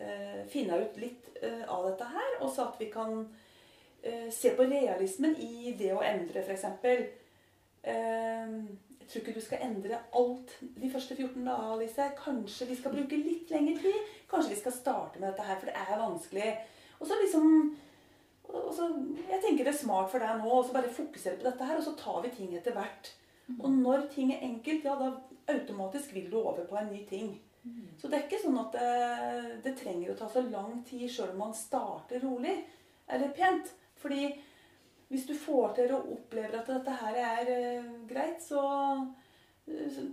uh, 0.00 0.38
finne 0.48 0.78
ut 0.80 0.96
litt 0.96 1.26
uh, 1.42 1.66
av 1.68 1.84
dette 1.90 2.06
her. 2.14 2.30
Og 2.40 2.48
så 2.52 2.64
at 2.70 2.78
vi 2.80 2.88
kan 2.92 3.18
uh, 3.20 4.28
se 4.32 4.54
på 4.56 4.64
realismen 4.70 5.36
i 5.36 5.74
det 5.76 5.92
å 5.92 6.00
endre, 6.04 6.40
f.eks. 6.40 6.64
Jeg 7.84 9.10
tror 9.10 9.20
ikke 9.20 9.34
du 9.36 9.44
skal 9.44 9.66
endre 9.66 9.98
alt 10.16 10.54
de 10.80 10.88
første 10.88 11.12
14 11.12 11.34
dagene, 11.44 11.74
Lise. 11.82 12.06
Kanskje 12.16 12.70
vi 12.70 12.76
skal 12.78 12.94
bruke 12.94 13.18
litt 13.20 13.50
lengre 13.52 13.76
tid. 13.82 14.14
Kanskje 14.30 14.54
vi 14.54 14.60
skal 14.62 14.72
starte 14.78 15.20
med 15.20 15.28
dette 15.28 15.44
her, 15.44 15.58
for 15.60 15.68
det 15.68 15.76
er 15.76 16.00
vanskelig. 16.00 16.54
Og 16.96 17.10
så 17.10 17.18
liksom 17.20 17.50
og 18.54 18.72
så, 18.76 18.86
Jeg 19.28 19.40
tenker 19.42 19.66
det 19.66 19.74
er 19.74 19.78
smart 19.82 20.10
for 20.12 20.22
deg 20.22 20.40
nå 20.40 20.48
å 20.48 20.64
bare 20.72 20.92
fokusere 20.92 21.36
på 21.40 21.46
dette 21.46 21.68
her, 21.68 21.76
og 21.76 21.84
så 21.84 21.92
tar 22.00 22.22
vi 22.24 22.32
ting 22.32 22.56
etter 22.56 22.76
hvert. 22.76 23.12
Og 23.58 23.70
når 23.70 24.06
ting 24.12 24.32
er 24.32 24.44
enkelt, 24.46 24.84
ja, 24.86 24.94
da 24.96 25.10
automatisk 25.52 26.14
vil 26.16 26.30
du 26.30 26.38
over 26.40 26.64
på 26.68 26.78
en 26.80 26.92
ny 26.92 27.02
ting. 27.08 27.34
Så 27.96 28.08
det 28.08 28.18
er 28.18 28.24
ikke 28.26 28.42
sånn 28.42 28.58
at 28.60 28.74
det, 28.76 29.60
det 29.64 29.72
trenger 29.78 30.12
å 30.12 30.16
ta 30.18 30.28
så 30.28 30.42
lang 30.44 30.82
tid 30.84 31.08
sjøl 31.08 31.32
om 31.32 31.46
man 31.46 31.54
starter 31.56 32.20
rolig 32.24 32.58
eller 33.08 33.32
pent. 33.36 33.70
Fordi 34.00 34.28
hvis 35.08 35.26
du 35.28 35.34
får 35.38 35.76
til 35.78 35.94
å 35.94 36.02
oppleve 36.16 36.60
at 36.60 36.68
dette 36.68 36.96
her 37.00 37.20
er 37.22 37.52
eh, 37.54 37.92
greit, 38.08 38.42
så, 38.42 38.64
så 39.64 40.06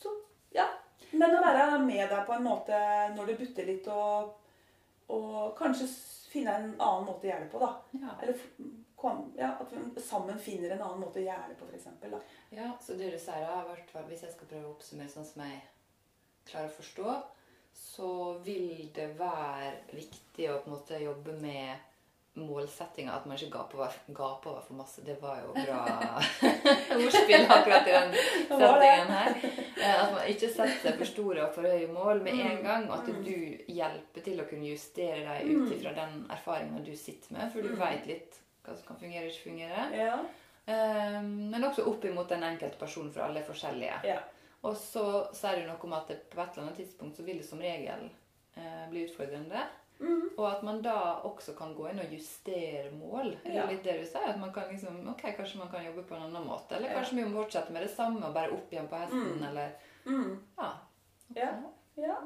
Så 0.00 0.14
ja. 0.56 0.68
Men 1.10 1.34
å 1.34 1.42
være 1.42 1.80
med 1.82 2.06
deg 2.08 2.24
på 2.24 2.36
en 2.36 2.46
måte 2.46 2.78
når 3.16 3.32
det 3.32 3.38
butter 3.40 3.66
litt, 3.66 3.88
og, 3.90 4.30
og 5.10 5.56
kanskje 5.58 5.88
finne 6.30 6.54
en 6.54 6.68
annen 6.76 7.08
måte 7.08 7.26
å 7.26 7.30
gjøre 7.32 7.44
det 7.44 7.50
på, 7.52 7.60
da. 7.60 7.72
Ja. 7.98 8.14
Eller 8.22 8.38
kom, 9.00 9.32
ja, 9.38 9.54
at 9.60 9.72
vi 9.72 10.00
sammen 10.04 10.38
finner 10.38 10.70
en 10.76 10.82
annen 10.86 11.00
måte 11.00 11.20
å 11.22 11.24
gjøre 11.24 11.48
det 11.48 11.58
på, 11.58 11.66
f.eks. 11.72 11.86
Ja, 12.52 12.70
så 12.84 12.96
det 12.98 13.10
du 13.14 13.18
sier 13.18 13.44
har 13.48 13.64
vært, 13.68 13.92
hvis 14.08 14.22
jeg 14.26 14.32
skal 14.36 14.46
prøve 14.50 14.66
å 14.68 14.72
oppsummere 14.76 15.08
sånn 15.12 15.24
som 15.28 15.42
jeg 15.46 15.60
klarer 16.50 16.68
å 16.68 16.76
forstå, 16.78 17.14
så 17.72 18.10
vil 18.44 18.90
det 18.94 19.08
være 19.18 19.72
viktig 19.94 20.50
å 20.50 20.58
på 20.62 20.68
en 20.70 20.74
måte 20.76 20.98
jobbe 21.00 21.32
med 21.40 21.86
målsettinga. 22.40 23.12
At 23.12 23.26
man 23.26 23.36
ikke 23.36 23.50
gaper 23.56 23.78
over, 23.78 23.96
gaper 24.14 24.50
over 24.50 24.60
for 24.66 24.74
masse. 24.78 25.02
Det 25.06 25.16
var 25.22 25.40
jo 25.42 25.52
bra 25.54 25.80
ordspill 26.96 27.46
akkurat 27.50 27.88
i 27.88 27.94
den 27.96 28.12
settingen 28.48 29.10
her. 29.14 29.34
Eh, 29.80 30.02
At 30.04 30.12
man 30.14 30.28
ikke 30.30 30.48
setter 30.52 30.76
seg 30.84 30.98
for 31.00 31.10
store 31.10 31.46
og 31.48 31.54
for 31.56 31.66
høye 31.68 31.88
mål 31.92 32.22
med 32.26 32.34
en 32.38 32.56
Mm. 32.60 32.62
gang. 32.66 32.86
Og 32.90 32.98
at 32.98 33.08
Mm. 33.08 33.24
du 33.24 33.72
hjelper 33.72 34.24
til 34.24 34.40
å 34.40 34.48
kunne 34.48 34.70
justere 34.70 35.24
deg 35.26 35.50
ut 35.50 35.68
Mm. 35.68 35.72
ifra 35.78 35.94
den 35.94 36.26
erfaringa 36.30 36.84
du 36.84 36.94
sitter 36.96 37.32
med. 37.32 37.52
For 37.52 37.62
du 37.62 37.68
veit 37.76 38.06
litt 38.06 38.38
hva 38.70 38.76
som 38.78 38.86
kan 38.92 39.00
fungere 39.02 39.26
og 39.26 39.32
ikke 39.32 39.48
fungere. 39.50 39.86
Ja. 39.98 40.18
Um, 40.70 41.30
Men 41.50 41.64
også 41.66 41.86
opp 41.90 42.04
imot 42.06 42.28
den 42.30 42.42
enkelte 42.46 42.78
personen, 42.78 43.10
for 43.12 43.24
alle 43.26 43.40
er 43.42 43.48
forskjellige. 43.48 44.00
ja. 44.06 44.20
Og 44.62 44.74
så 44.76 45.02
sier 45.32 45.62
du 45.62 45.68
noe 45.70 45.80
om 45.88 45.92
at 45.96 46.08
det 46.12 46.18
på 46.30 46.36
et 46.42 46.50
eller 46.52 46.66
annet 46.66 46.76
tidspunkt 46.76 47.16
så 47.16 47.22
vil 47.24 47.38
det 47.40 47.46
som 47.48 47.58
regel 47.64 48.10
uh, 48.58 48.82
bli 48.90 49.06
utfordrende. 49.06 49.62
Mm. 50.00 50.26
Og 50.36 50.44
at 50.50 50.62
man 50.64 50.82
da 50.84 50.92
også 51.24 51.54
kan 51.56 51.72
gå 51.76 51.86
inn 51.90 51.98
og 52.00 52.12
justere 52.12 52.90
mål. 52.92 53.34
Er 53.44 53.48
det 53.48 53.54
Ja. 53.56 53.64
litt 53.70 53.82
det 53.84 53.94
du 54.00 54.06
sier? 54.06 54.28
At 54.28 54.38
man 54.40 54.52
kan 54.52 54.68
liksom, 54.68 55.00
ok, 55.08 55.22
kanskje 55.36 55.58
man 55.62 55.70
kan 55.72 55.84
jobbe 55.84 56.02
på 56.08 56.14
en 56.16 56.22
annen 56.28 56.46
måte. 56.46 56.76
Eller 56.76 56.92
kanskje 56.94 57.16
vi 57.16 57.24
må 57.24 57.42
fortsette 57.42 57.72
med 57.72 57.82
det 57.82 57.90
samme 57.94 58.20
og 58.28 58.34
bare 58.34 58.52
opp 58.52 58.72
igjen 58.72 58.88
på 58.88 58.96
hesten. 59.00 59.38
Mm. 59.40 59.48
Eller, 59.48 59.72
Mm. 60.06 60.38
ja. 60.58 60.70
Ja. 61.36 61.50
ja. 61.96 62.16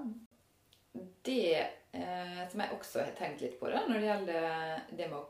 Det 1.22 1.66
eh, 1.92 2.48
som 2.50 2.60
jeg 2.60 2.70
også 2.76 3.00
har 3.04 3.14
tenkt 3.18 3.40
litt 3.42 3.56
på 3.60 3.70
da, 3.70 3.80
når 3.88 3.94
det 4.00 4.08
gjelder 4.10 4.80
det 4.90 5.08
med 5.10 5.18
å 5.18 5.24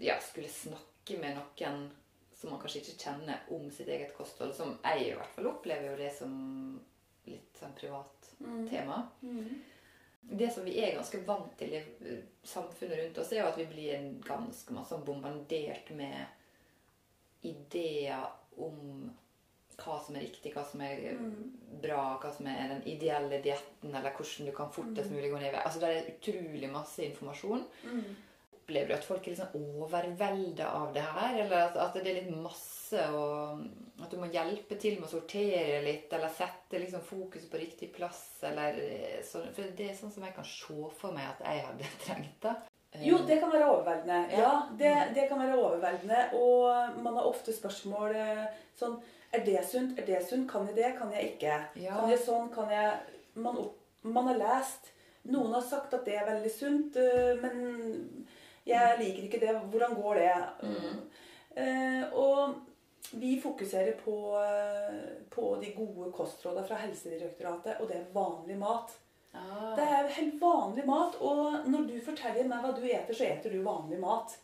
ja, 0.00 0.16
skulle 0.20 0.48
snakke 0.48 1.18
med 1.20 1.36
noen 1.36 1.90
som 2.34 2.50
man 2.50 2.60
kanskje 2.60 2.80
ikke 2.82 2.98
kjenner 3.04 3.38
om 3.50 3.70
sitt 3.70 3.88
eget 3.88 4.14
kosthold, 4.16 4.54
som 4.54 4.78
jeg 4.84 5.06
i 5.06 5.14
hvert 5.14 5.30
fall 5.36 5.46
opplever 5.46 5.90
jo 5.90 5.96
det 5.96 6.10
som 6.16 6.80
litt 7.26 7.56
sånn 7.60 7.74
privat 7.78 8.30
Mm. 8.40 8.68
tema. 8.68 9.08
Mm. 9.22 9.60
Det 10.22 10.52
som 10.52 10.64
vi 10.64 10.78
er 10.80 10.94
ganske 10.96 11.20
vant 11.26 11.56
til 11.58 11.72
i 11.74 11.82
samfunnet 12.44 12.98
rundt 12.98 13.18
oss, 13.18 13.32
er 13.32 13.40
jo 13.42 13.46
at 13.46 13.56
vi 13.58 13.64
blir 13.66 13.94
en 13.94 14.20
ganske 14.20 14.72
masse 14.74 14.96
bombardert 15.06 15.90
med 15.94 16.26
ideer 17.42 18.26
om 18.56 19.10
hva 19.76 19.96
som 20.04 20.16
er 20.16 20.20
riktig, 20.28 20.52
hva 20.54 20.64
som 20.70 20.80
er 20.86 21.14
Mm. 21.14 21.52
bra, 21.82 22.18
hva 22.22 22.32
som 22.36 22.46
er 22.46 22.68
den 22.68 22.82
ideelle 22.86 23.40
dietten, 23.42 23.94
eller 23.94 24.10
hvordan 24.12 24.46
du 24.46 24.52
kan 24.52 24.70
fortest 24.72 25.10
mulig 25.10 25.30
gå 25.30 25.38
ned 25.40 25.48
i 25.48 25.56
vei. 25.56 25.62
Altså, 25.64 25.80
det 25.80 25.88
er 25.88 26.12
utrolig 26.12 26.70
masse 26.70 26.98
informasjon. 27.04 27.64
Mm. 27.84 28.16
Opplever 28.64 28.88
du 28.88 28.94
at 28.96 29.04
folk 29.04 29.26
er 29.26 29.34
litt 29.34 29.40
sånn 29.42 29.64
overvelda 29.82 30.70
av 30.72 30.92
det 30.94 31.02
her? 31.04 31.34
Eller 31.42 31.66
at, 31.66 31.74
at 31.76 31.96
det 32.00 32.06
er 32.14 32.22
litt 32.22 32.30
masse, 32.40 33.00
og 33.12 33.60
at 34.00 34.10
du 34.12 34.16
må 34.16 34.30
hjelpe 34.32 34.78
til 34.80 34.96
med 34.96 35.04
å 35.04 35.10
sortere 35.18 35.82
litt, 35.84 36.08
eller 36.16 36.32
sette 36.32 36.80
liksom 36.80 37.02
fokuset 37.04 37.50
på 37.52 37.60
riktig 37.60 37.90
plass, 37.92 38.22
eller 38.48 38.78
sånn. 39.28 39.50
For 39.52 39.68
det 39.76 39.90
er 39.90 39.98
sånn 39.98 40.14
som 40.14 40.24
jeg 40.24 40.32
kan 40.38 40.48
se 40.48 40.78
for 40.96 41.12
meg 41.12 41.28
at 41.34 41.44
jeg 41.44 41.66
hadde 41.66 41.90
trengt, 42.06 42.38
da. 42.46 42.54
Eh, 42.94 43.04
Jo, 43.04 43.18
det 43.28 43.36
kan 43.42 43.52
være 43.52 43.68
overveldende. 43.68 44.22
Ja. 44.38 44.54
Det, 44.80 44.94
det 45.18 45.28
kan 45.28 45.44
være 45.44 45.60
overveldende. 45.60 46.22
Og 46.40 46.98
man 47.04 47.20
har 47.20 47.28
ofte 47.28 47.52
spørsmål 47.52 48.16
eh, 48.16 48.46
sånn 48.80 48.96
Er 49.34 49.44
det 49.44 49.60
sunt? 49.68 49.98
Er 49.98 50.06
det 50.08 50.22
sunt? 50.24 50.48
Kan 50.48 50.68
jeg 50.70 50.76
det? 50.80 50.92
Kan 50.96 51.12
jeg 51.12 51.34
ikke? 51.34 51.60
Ja. 51.84 51.98
Kan 52.00 52.12
jeg 52.14 52.20
sånn? 52.24 52.48
Kan 52.54 52.70
jeg 52.70 52.96
man, 53.34 53.58
man 54.06 54.28
har 54.30 54.38
lest 54.38 54.92
Noen 55.24 55.54
har 55.56 55.62
sagt 55.64 55.94
at 55.96 56.04
det 56.04 56.14
er 56.20 56.26
veldig 56.28 56.50
sunt, 56.52 56.96
eh, 57.00 57.32
men 57.40 58.26
jeg 58.66 58.98
liker 59.00 59.26
ikke 59.26 59.40
det. 59.42 59.54
Hvordan 59.70 59.94
går 59.94 60.14
det? 60.14 60.34
Mm. 60.62 61.00
Eh, 61.64 62.04
og 62.12 62.54
vi 63.12 63.40
fokuserer 63.40 63.92
på, 64.04 64.16
eh, 64.40 65.00
på 65.30 65.56
de 65.62 65.72
gode 65.76 66.12
kostrådene 66.12 66.66
fra 66.66 66.78
Helsedirektoratet, 66.82 67.80
og 67.80 67.88
det 67.88 67.96
er 67.96 68.14
vanlig 68.14 68.58
mat. 68.58 68.96
Ah. 69.34 69.74
Det 69.76 69.84
er 69.84 70.08
helt 70.08 70.40
vanlig 70.40 70.86
mat, 70.86 71.16
og 71.20 71.68
når 71.68 71.86
du 71.88 72.00
forteller 72.00 72.48
meg 72.48 72.62
hva 72.62 72.72
du 72.74 72.82
eter, 72.86 73.14
så 73.14 73.26
eter 73.26 73.50
du 73.50 73.62
vanlig 73.62 74.00
mat. 74.00 74.38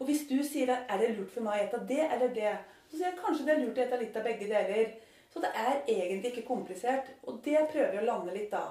Og 0.00 0.06
hvis 0.08 0.26
du 0.28 0.38
sier 0.44 0.72
at 0.72 0.88
er 0.88 0.98
det 0.98 1.14
lurt 1.16 1.32
for 1.32 1.44
meg 1.44 1.60
å 1.60 1.64
ete 1.66 1.84
det 1.88 2.04
eller 2.08 2.34
det, 2.34 2.56
så 2.88 2.96
sier 2.96 3.10
jeg 3.10 3.20
kanskje 3.20 3.46
det 3.46 3.54
er 3.54 3.64
lurt 3.64 3.78
å 3.78 3.84
ete 3.84 3.98
litt 4.00 4.16
av 4.16 4.24
begge 4.24 4.48
deler. 4.48 4.94
Så 5.30 5.40
det 5.44 5.50
er 5.54 5.82
egentlig 5.86 6.32
ikke 6.32 6.48
komplisert, 6.48 7.12
og 7.22 7.38
det 7.44 7.68
prøver 7.70 7.92
vi 7.92 8.00
å 8.00 8.06
lande 8.08 8.32
litt 8.34 8.50
da. 8.50 8.64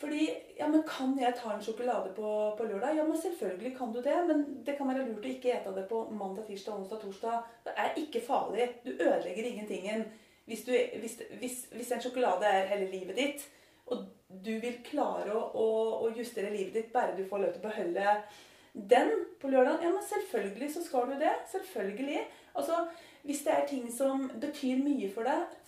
Fordi, 0.00 0.30
ja, 0.56 0.68
men 0.68 0.82
kan 0.88 1.12
jeg 1.20 1.36
ta 1.36 1.52
en 1.52 1.62
sjokolade 1.64 2.14
på, 2.16 2.28
på 2.56 2.64
lørdag? 2.64 2.94
Ja, 2.96 3.04
men 3.04 3.18
selvfølgelig 3.20 3.74
kan 3.76 3.92
du 3.92 4.00
det, 4.00 4.16
men 4.26 4.44
det 4.64 4.78
kan 4.78 4.88
være 4.88 5.04
lurt 5.04 5.26
å 5.28 5.32
ikke 5.34 5.52
ete 5.52 5.74
det 5.76 5.84
på 5.90 6.06
mandag, 6.16 6.46
tirsdag, 6.48 6.78
onsdag, 6.78 7.02
torsdag. 7.02 7.50
Det 7.66 7.74
er 7.84 7.98
ikke 8.00 8.22
farlig. 8.24 8.70
Du 8.86 8.94
ødelegger 8.94 9.50
ingentingen. 9.50 10.06
Hvis, 10.48 10.64
du, 10.64 10.72
hvis, 11.02 11.18
hvis, 11.42 11.58
hvis 11.74 11.92
en 11.92 12.00
sjokolade 12.00 12.48
er 12.48 12.70
hele 12.72 12.88
livet 12.88 13.20
ditt, 13.20 13.44
og 13.92 14.06
du 14.30 14.54
vil 14.62 14.80
klare 14.86 15.34
å, 15.36 15.44
å, 15.52 15.68
å 16.06 16.10
justere 16.16 16.54
livet 16.54 16.78
ditt 16.78 16.92
bare 16.94 17.16
du 17.18 17.26
får 17.28 17.44
lov 17.44 17.52
til 17.52 17.60
å 17.60 17.68
beholde 17.68 18.16
den 18.72 19.12
på 19.42 19.50
lørdag, 19.52 19.84
ja, 19.84 19.92
men 19.92 20.06
selvfølgelig 20.06 20.72
så 20.78 20.86
skal 20.86 21.12
du 21.12 21.18
det. 21.20 21.34
Selvfølgelig. 21.52 22.24
Altså, 22.56 22.86
hvis 23.28 23.44
det 23.44 23.52
er 23.52 23.68
ting 23.68 23.84
som 23.92 24.30
betyr 24.40 24.80
mye 24.80 25.12
for 25.12 25.28
deg, 25.28 25.58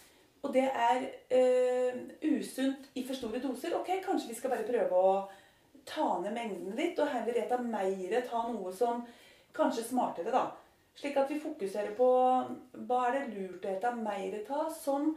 og 0.42 0.50
det 0.55 0.64
er 0.66 1.05
eh, 1.31 1.98
usunt 2.26 2.88
i 2.98 3.05
for 3.07 3.14
store 3.14 3.40
doser, 3.42 3.76
ok, 3.78 3.92
kanskje 4.05 4.33
vi 4.33 4.38
skal 4.38 4.50
bare 4.57 4.66
prøve 4.66 4.98
å 4.98 5.12
ta 5.87 6.09
ned 6.22 6.35
mengden 6.35 6.74
litt, 6.78 6.98
og 6.98 7.11
heller 7.12 7.38
ete 7.38 7.59
mer, 7.62 8.16
ta 8.26 8.42
noe 8.50 8.72
som 8.74 9.05
kanskje 9.55 9.87
smartere, 9.87 10.35
da. 10.35 10.48
Slik 10.98 11.16
at 11.16 11.31
vi 11.31 11.40
fokuserer 11.40 11.94
på 11.96 12.09
hva 12.88 12.98
er 13.09 13.14
det 13.16 13.37
lurt 13.37 13.64
å 13.64 13.70
ete 13.70 13.94
mer 13.96 14.35
av, 14.42 14.66
som, 14.74 15.14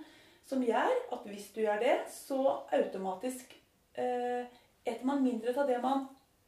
som 0.48 0.64
gjør 0.64 0.94
at 1.18 1.26
hvis 1.28 1.50
du 1.56 1.64
gjør 1.66 1.82
det, 1.82 1.98
så 2.12 2.40
automatisk 2.78 3.58
eh, 3.98 4.46
eter 4.86 5.04
man 5.10 5.26
mindre 5.26 5.56
av 5.58 5.68
det 5.68 5.82
man 5.84 6.06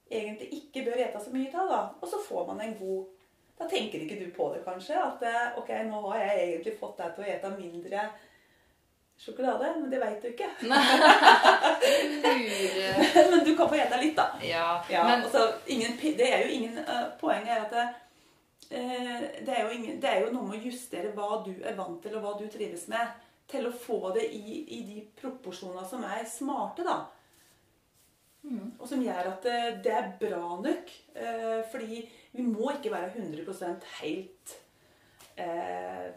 egentlig 0.08 0.62
ikke 0.62 0.86
bør 0.86 1.02
ete 1.02 1.20
så 1.20 1.34
mye 1.34 1.52
av, 1.52 1.74
da. 1.74 1.82
Og 1.98 2.14
så 2.14 2.22
får 2.30 2.50
man 2.54 2.64
en 2.64 2.80
god 2.80 3.14
Da 3.58 3.66
tenker 3.66 4.04
ikke 4.04 4.20
du 4.22 4.28
på 4.36 4.52
det, 4.54 4.60
kanskje, 4.62 4.94
at 5.02 5.24
eh, 5.26 5.56
ok, 5.58 5.72
nå 5.90 6.04
har 6.12 6.20
jeg 6.22 6.42
egentlig 6.44 6.76
fått 6.78 7.00
deg 7.00 7.16
til 7.16 7.24
å 7.24 7.30
ete 7.34 7.50
mindre 7.56 8.04
sjokolade, 9.18 9.76
men 9.80 9.92
det 9.92 10.00
veit 10.02 10.22
du 10.22 10.28
ikke. 10.32 10.50
Men 13.32 13.46
du 13.46 13.56
kan 13.58 13.70
få 13.70 13.76
gjette 13.78 14.02
litt, 14.02 14.18
da. 14.18 14.26
Ja, 14.46 14.84
Ja, 14.90 15.04
men 15.08 15.24
altså, 15.24 15.54
ingen, 15.66 15.98
det 16.02 16.28
er 16.28 16.46
jo 16.46 16.52
ingen 16.54 16.78
uh, 16.80 17.18
Poenget 17.20 17.56
er 17.56 17.62
at 17.66 17.72
det, 17.74 17.88
uh, 18.72 19.22
det, 19.46 19.54
er 19.54 19.70
ingen, 19.74 20.02
det 20.02 20.10
er 20.12 20.20
jo 20.26 20.34
noe 20.36 20.50
med 20.50 20.60
å 20.60 20.66
justere 20.70 21.16
hva 21.16 21.30
du 21.46 21.54
er 21.58 21.78
vant 21.78 22.02
til, 22.04 22.16
og 22.18 22.24
hva 22.26 22.34
du 22.40 22.46
trives 22.52 22.88
med, 22.92 23.06
til 23.50 23.68
å 23.68 23.74
få 23.74 24.14
det 24.18 24.26
i, 24.36 24.64
i 24.78 24.80
de 24.88 25.00
proporsjonene 25.22 25.90
som 25.90 26.02
er 26.06 26.26
smarte, 26.30 26.84
da. 26.88 26.98
Mm. 28.48 28.70
Og 28.78 28.88
som 28.88 29.04
gjør 29.04 29.24
at 29.34 29.44
det, 29.44 29.60
det 29.88 29.94
er 29.98 30.16
bra 30.22 30.46
nok. 30.62 30.86
Uh, 31.18 31.62
fordi 31.72 32.10
vi 32.38 32.44
må 32.46 32.66
ikke 32.76 32.94
være 32.94 33.10
100 33.18 33.76
helt 33.98 34.48
eh, 35.38 36.10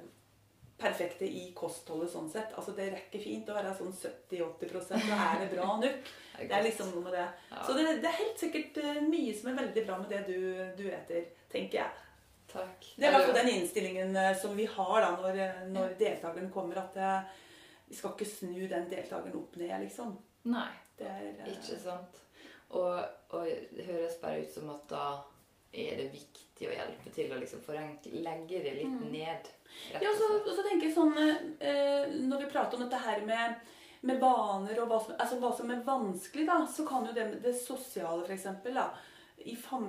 perfekte 0.80 1.26
i 1.28 1.44
kostholdet 1.56 2.10
sånn 2.12 2.28
sett. 2.32 2.52
Altså 2.58 2.72
Det 2.76 2.88
rekker 2.94 3.20
fint 3.22 3.48
å 3.52 3.56
være 3.58 3.74
sånn 3.78 3.92
70-80% 3.92 5.08
Da 5.10 5.18
er 5.34 5.42
det 5.44 5.50
bra 5.54 5.76
nok. 5.80 6.10
Det 6.40 6.54
er 6.56 6.62
liksom 6.64 6.88
noe 6.94 7.02
med 7.04 7.12
det. 7.18 7.26
Så 7.66 7.74
det, 7.76 7.82
det 8.00 8.08
er 8.08 8.16
helt 8.16 8.38
sikkert 8.40 8.78
eh, 8.80 9.00
mye 9.04 9.34
som 9.36 9.50
er 9.50 9.58
veldig 9.60 9.82
bra 9.86 9.98
med 10.00 10.08
det 10.14 10.20
du, 10.30 10.38
du 10.78 10.86
eter, 10.88 11.26
tenker 11.52 11.82
jeg. 11.82 12.06
Takk. 12.50 12.86
Det 12.96 13.04
er 13.04 13.12
i 13.12 13.14
hvert 13.14 13.26
fall 13.28 13.36
den 13.42 13.50
innstillingen 13.58 14.16
eh, 14.16 14.30
som 14.40 14.56
vi 14.56 14.64
har 14.72 14.96
da 15.04 15.10
når, 15.20 15.36
eh, 15.44 15.58
når 15.74 15.92
deltakeren 16.00 16.48
kommer, 16.54 16.80
at 16.80 16.96
det, 16.96 17.10
vi 17.90 17.98
skal 17.98 18.14
ikke 18.16 18.30
snu 18.30 18.62
den 18.72 18.88
deltakeren 18.90 19.36
opp 19.38 19.58
ned, 19.60 19.74
liksom. 19.84 20.16
Nei, 20.48 20.70
Det 20.96 21.06
er, 21.12 21.28
ikke 21.52 21.76
sant. 21.84 22.16
Og, 22.70 22.96
og 23.36 23.46
det 23.76 23.84
høres 23.90 24.16
bare 24.22 24.40
ut 24.46 24.52
som 24.56 24.72
at 24.72 24.88
da 24.90 25.04
er 25.76 26.00
det 26.00 26.08
viktig 26.14 26.70
å 26.70 26.74
hjelpe 26.74 27.12
til 27.14 27.30
å 27.36 27.38
liksom 27.42 27.60
forenkle, 27.68 28.24
legge 28.24 28.64
det 28.64 28.72
litt 28.80 28.96
Mm. 28.96 29.10
ned. 29.12 29.52
Ja, 29.92 30.12
så, 30.16 30.30
og 30.38 30.50
så 30.54 30.64
tenker 30.64 30.86
jeg 30.86 30.94
sånn 30.94 31.16
eh, 31.18 32.10
Når 32.26 32.44
vi 32.44 32.50
prater 32.52 32.78
om 32.78 32.84
dette 32.84 33.00
her 33.02 33.22
med, 33.26 33.60
med 34.06 34.20
vaner 34.22 34.78
og 34.82 34.90
hva 34.90 34.98
som, 35.02 35.16
altså 35.16 35.38
hva 35.42 35.52
som 35.56 35.72
er 35.74 35.84
vanskelig, 35.86 36.46
da, 36.48 36.60
så 36.66 36.86
kan 36.88 37.08
jo 37.08 37.14
det 37.16 37.28
det 37.44 37.54
sosiale, 37.58 38.24
f.eks. 38.26 38.46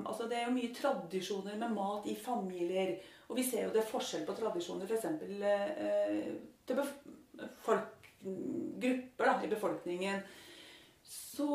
Altså 0.02 0.28
det 0.30 0.40
er 0.40 0.46
jo 0.48 0.56
mye 0.56 0.76
tradisjoner 0.76 1.58
med 1.60 1.76
mat 1.76 2.08
i 2.08 2.16
familier. 2.16 2.96
Og 3.30 3.38
vi 3.40 3.48
ser 3.48 3.68
jo 3.68 3.74
det 3.74 3.84
er 3.84 3.92
forskjell 3.92 4.28
på 4.28 4.36
tradisjoner 4.38 4.90
f.eks. 4.90 5.06
Eh, 5.08 6.32
til 6.68 6.86
folk, 7.66 8.08
grupper 8.22 9.26
da, 9.28 9.36
i 9.44 9.52
befolkningen. 9.52 10.24
Så 11.12 11.48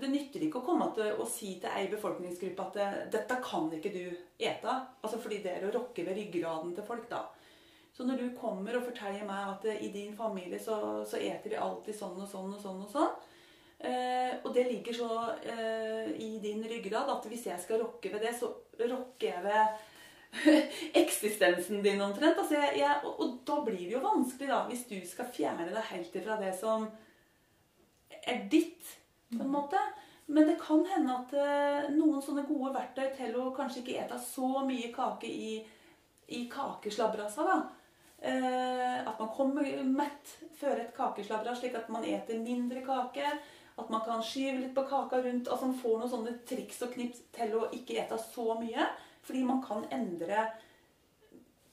det 0.00 0.08
nytter 0.08 0.44
ikke 0.46 0.60
å 0.62 0.64
komme 0.64 0.86
til 0.96 1.18
å 1.20 1.26
si 1.28 1.56
til 1.60 1.72
ei 1.76 1.88
befolkningsgruppe 1.92 2.68
at 2.68 2.76
eh, 2.80 2.98
'dette 3.12 3.40
kan 3.44 3.66
ikke 3.72 3.92
du 3.92 4.04
ete'. 4.38 4.76
Altså 5.02 5.18
fordi 5.20 5.42
det 5.44 5.56
er 5.56 5.66
å 5.68 5.72
rokke 5.74 6.04
ved 6.06 6.16
ryggraden 6.20 6.74
til 6.76 6.86
folk, 6.86 7.08
da. 7.10 7.24
Så 7.94 8.04
når 8.06 8.18
du 8.18 8.30
kommer 8.34 8.74
og 8.74 8.88
forteller 8.88 9.22
meg 9.28 9.52
at 9.52 9.68
eh, 9.70 9.84
i 9.86 9.92
din 9.94 10.16
familie 10.18 10.58
så, 10.58 10.76
så 11.06 11.20
eter 11.20 11.52
vi 11.52 11.60
alltid 11.60 11.94
sånn 11.94 12.18
og 12.18 12.26
sånn 12.26 12.50
og 12.56 12.60
sånn 12.62 12.82
og 12.82 12.90
sånn, 12.90 13.12
eh, 13.86 14.32
og 14.42 14.50
det 14.56 14.66
ligger 14.66 14.98
så 14.98 15.10
eh, 15.38 16.10
i 16.18 16.32
din 16.42 16.64
ryggrad 16.66 17.12
at 17.12 17.28
hvis 17.30 17.46
jeg 17.52 17.62
skal 17.62 17.84
rokke 17.84 18.10
ved 18.10 18.26
det, 18.26 18.34
så 18.38 18.50
rokker 18.80 19.28
jeg 19.28 19.44
ved 19.46 19.84
eksistensen 21.04 21.84
din 21.86 22.02
omtrent. 22.02 22.38
Altså 22.38 22.58
jeg, 22.58 22.80
jeg, 22.82 22.96
og, 23.06 23.20
og 23.22 23.36
da 23.46 23.60
blir 23.68 23.84
det 23.84 23.94
jo 23.94 24.02
vanskelig, 24.02 24.50
da, 24.50 24.64
hvis 24.70 24.86
du 24.90 24.98
skal 25.06 25.30
fjerne 25.30 25.68
deg 25.70 25.92
helt 25.92 26.18
ifra 26.18 26.40
det 26.42 26.50
som 26.58 26.88
er 28.24 28.42
ditt, 28.50 28.96
på 29.30 29.42
en 29.42 29.54
måte. 29.54 29.78
Men 30.26 30.46
det 30.48 30.58
kan 30.60 30.82
hende 30.88 31.14
at 31.14 31.32
eh, 31.36 31.88
noen 31.94 32.22
sånne 32.24 32.46
gode 32.48 32.72
verktøy 32.74 33.06
til 33.16 33.38
å 33.38 33.52
kanskje 33.54 33.82
ikke 33.82 33.96
ete 34.02 34.18
så 34.18 34.64
mye 34.64 34.90
kake 34.94 35.28
i, 35.28 35.56
i 36.34 36.44
kakeslabrasa, 36.50 37.44
da. 37.44 37.58
Eh, 38.24 39.08
at 39.08 39.18
man 39.18 39.28
kommer 39.28 39.66
mett 39.84 40.30
før 40.56 40.78
et 40.80 40.94
kakeslabras, 40.96 41.58
slik 41.60 41.74
at 41.76 41.90
man 41.92 42.06
eter 42.08 42.38
mindre 42.40 42.80
kake. 42.86 43.32
At 43.76 43.90
man 43.92 44.04
kan 44.06 44.22
skyve 44.24 44.62
litt 44.62 44.74
på 44.76 44.86
kaka 44.88 45.20
rundt. 45.20 45.50
Altså 45.50 45.68
man 45.68 45.80
får 45.82 45.98
noen 45.98 46.12
sånne 46.12 46.36
triks 46.48 46.80
og 46.86 46.94
knips 46.94 47.24
til 47.34 47.52
å 47.58 47.66
ikke 47.76 47.98
ete 48.00 48.16
så 48.22 48.54
mye. 48.60 48.86
Fordi 49.24 49.42
man 49.44 49.60
kan 49.64 49.84
endre 49.92 50.46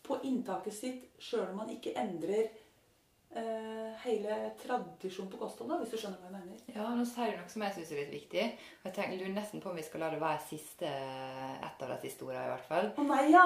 på 0.04 0.18
inntaket 0.28 0.76
sitt 0.76 1.24
sjøl 1.24 1.54
om 1.54 1.62
man 1.62 1.72
ikke 1.72 1.94
endrer 2.02 2.50
hele 4.04 4.38
tradisjonen 4.60 5.30
på 5.32 5.38
kostholdet, 5.40 5.78
hvis 5.82 5.94
du 5.94 5.98
skjønner 6.02 6.20
hva 6.20 6.28
jeg 6.28 6.36
mener. 6.36 6.64
Ja, 6.76 6.90
nå 6.98 7.06
sier 7.08 7.32
du 7.32 7.38
noe 7.40 7.52
som 7.54 7.64
jeg 7.64 7.76
syns 7.78 7.92
er 7.94 8.00
litt 8.02 8.12
viktig. 8.16 8.44
Jeg 8.84 8.94
tenker, 8.98 9.18
lurer 9.22 9.36
nesten 9.38 9.62
på 9.64 9.70
om 9.72 9.78
vi 9.80 9.86
skal 9.88 10.04
la 10.04 10.10
det 10.12 10.20
være 10.20 10.42
siste, 10.50 10.90
et 10.90 11.86
av 11.86 11.94
de 11.94 11.98
siste 12.04 12.26
ordene, 12.28 12.44
i 12.50 12.52
hvert 12.52 12.68
fall. 12.68 12.90
Å 12.98 13.06
nei, 13.08 13.24
ja! 13.32 13.46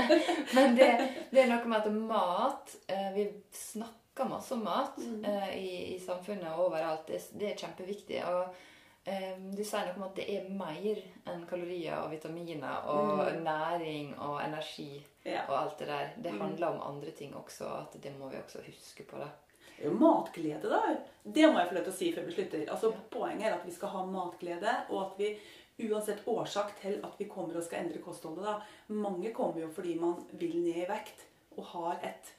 Men 0.56 0.74
det, 0.78 0.90
det 1.30 1.44
er 1.44 1.52
noe 1.52 1.70
med 1.70 1.78
at 1.78 1.92
mat 1.94 2.74
eh, 2.90 3.10
Vi 3.14 3.28
snakker 3.54 4.28
masse 4.28 4.52
om 4.56 4.64
mat 4.66 4.98
Mm. 5.00 5.22
eh, 5.24 5.52
i, 5.56 5.70
i 5.94 5.98
samfunnet 6.02 6.50
og 6.56 6.66
overalt. 6.66 7.06
Det, 7.08 7.22
det 7.40 7.52
er 7.52 7.60
kjempeviktig. 7.62 8.18
Og 8.26 8.42
eh, 8.42 8.66
du 9.04 9.62
sier 9.64 9.86
noe 9.86 9.96
om 9.96 10.02
at 10.10 10.14
det 10.16 10.26
er 10.28 10.48
mer 10.52 10.98
enn 11.32 11.46
kalorier 11.48 11.96
og 12.02 12.10
vitaminer 12.12 12.84
og 12.86 13.22
Mm. 13.32 13.42
næring 13.44 14.18
og 14.18 14.40
energi 14.44 15.04
ja. 15.24 15.46
og 15.48 15.56
alt 15.58 15.78
det 15.78 15.88
der. 15.88 16.10
Det 16.22 16.32
Mm. 16.34 16.40
handler 16.40 16.66
om 16.66 16.94
andre 16.94 17.10
ting 17.10 17.34
også, 17.34 17.64
at 17.80 18.02
det 18.02 18.12
må 18.18 18.28
vi 18.28 18.36
også 18.36 18.60
huske 18.66 19.02
på. 19.04 19.16
da. 19.18 19.28
Det 19.78 19.86
er 19.86 19.90
jo 19.90 19.96
matglede, 19.96 20.68
da. 20.68 20.96
Det 21.24 21.48
må 21.52 21.58
jeg 21.58 21.68
få 21.68 21.74
lov 21.74 21.84
til 21.84 21.92
å 21.92 21.96
si 21.96 22.12
før 22.12 22.26
vi 22.26 22.32
slutter. 22.32 22.70
Altså, 22.70 22.92
Poenget 23.10 23.46
er 23.46 23.54
at 23.54 23.64
vi 23.66 23.70
skal 23.72 23.88
ha 23.88 24.04
matglede, 24.04 24.76
og 24.90 25.06
at 25.06 25.18
vi 25.18 25.38
uansett 25.88 26.26
årsak 26.26 26.78
til 26.82 27.00
at 27.02 27.12
vi 27.18 27.24
kommer 27.24 27.56
og 27.56 27.62
skal 27.62 27.78
endre 27.86 27.98
kostholdet. 28.02 28.44
da. 28.44 28.60
Mange 28.88 29.32
kommer 29.32 29.60
jo 29.60 29.68
fordi 29.68 29.94
man 29.98 30.26
vil 30.32 30.56
ned 30.62 30.76
i 30.76 30.86
vekt 30.88 31.24
og 31.56 31.64
har 31.64 31.98
et 32.04 32.32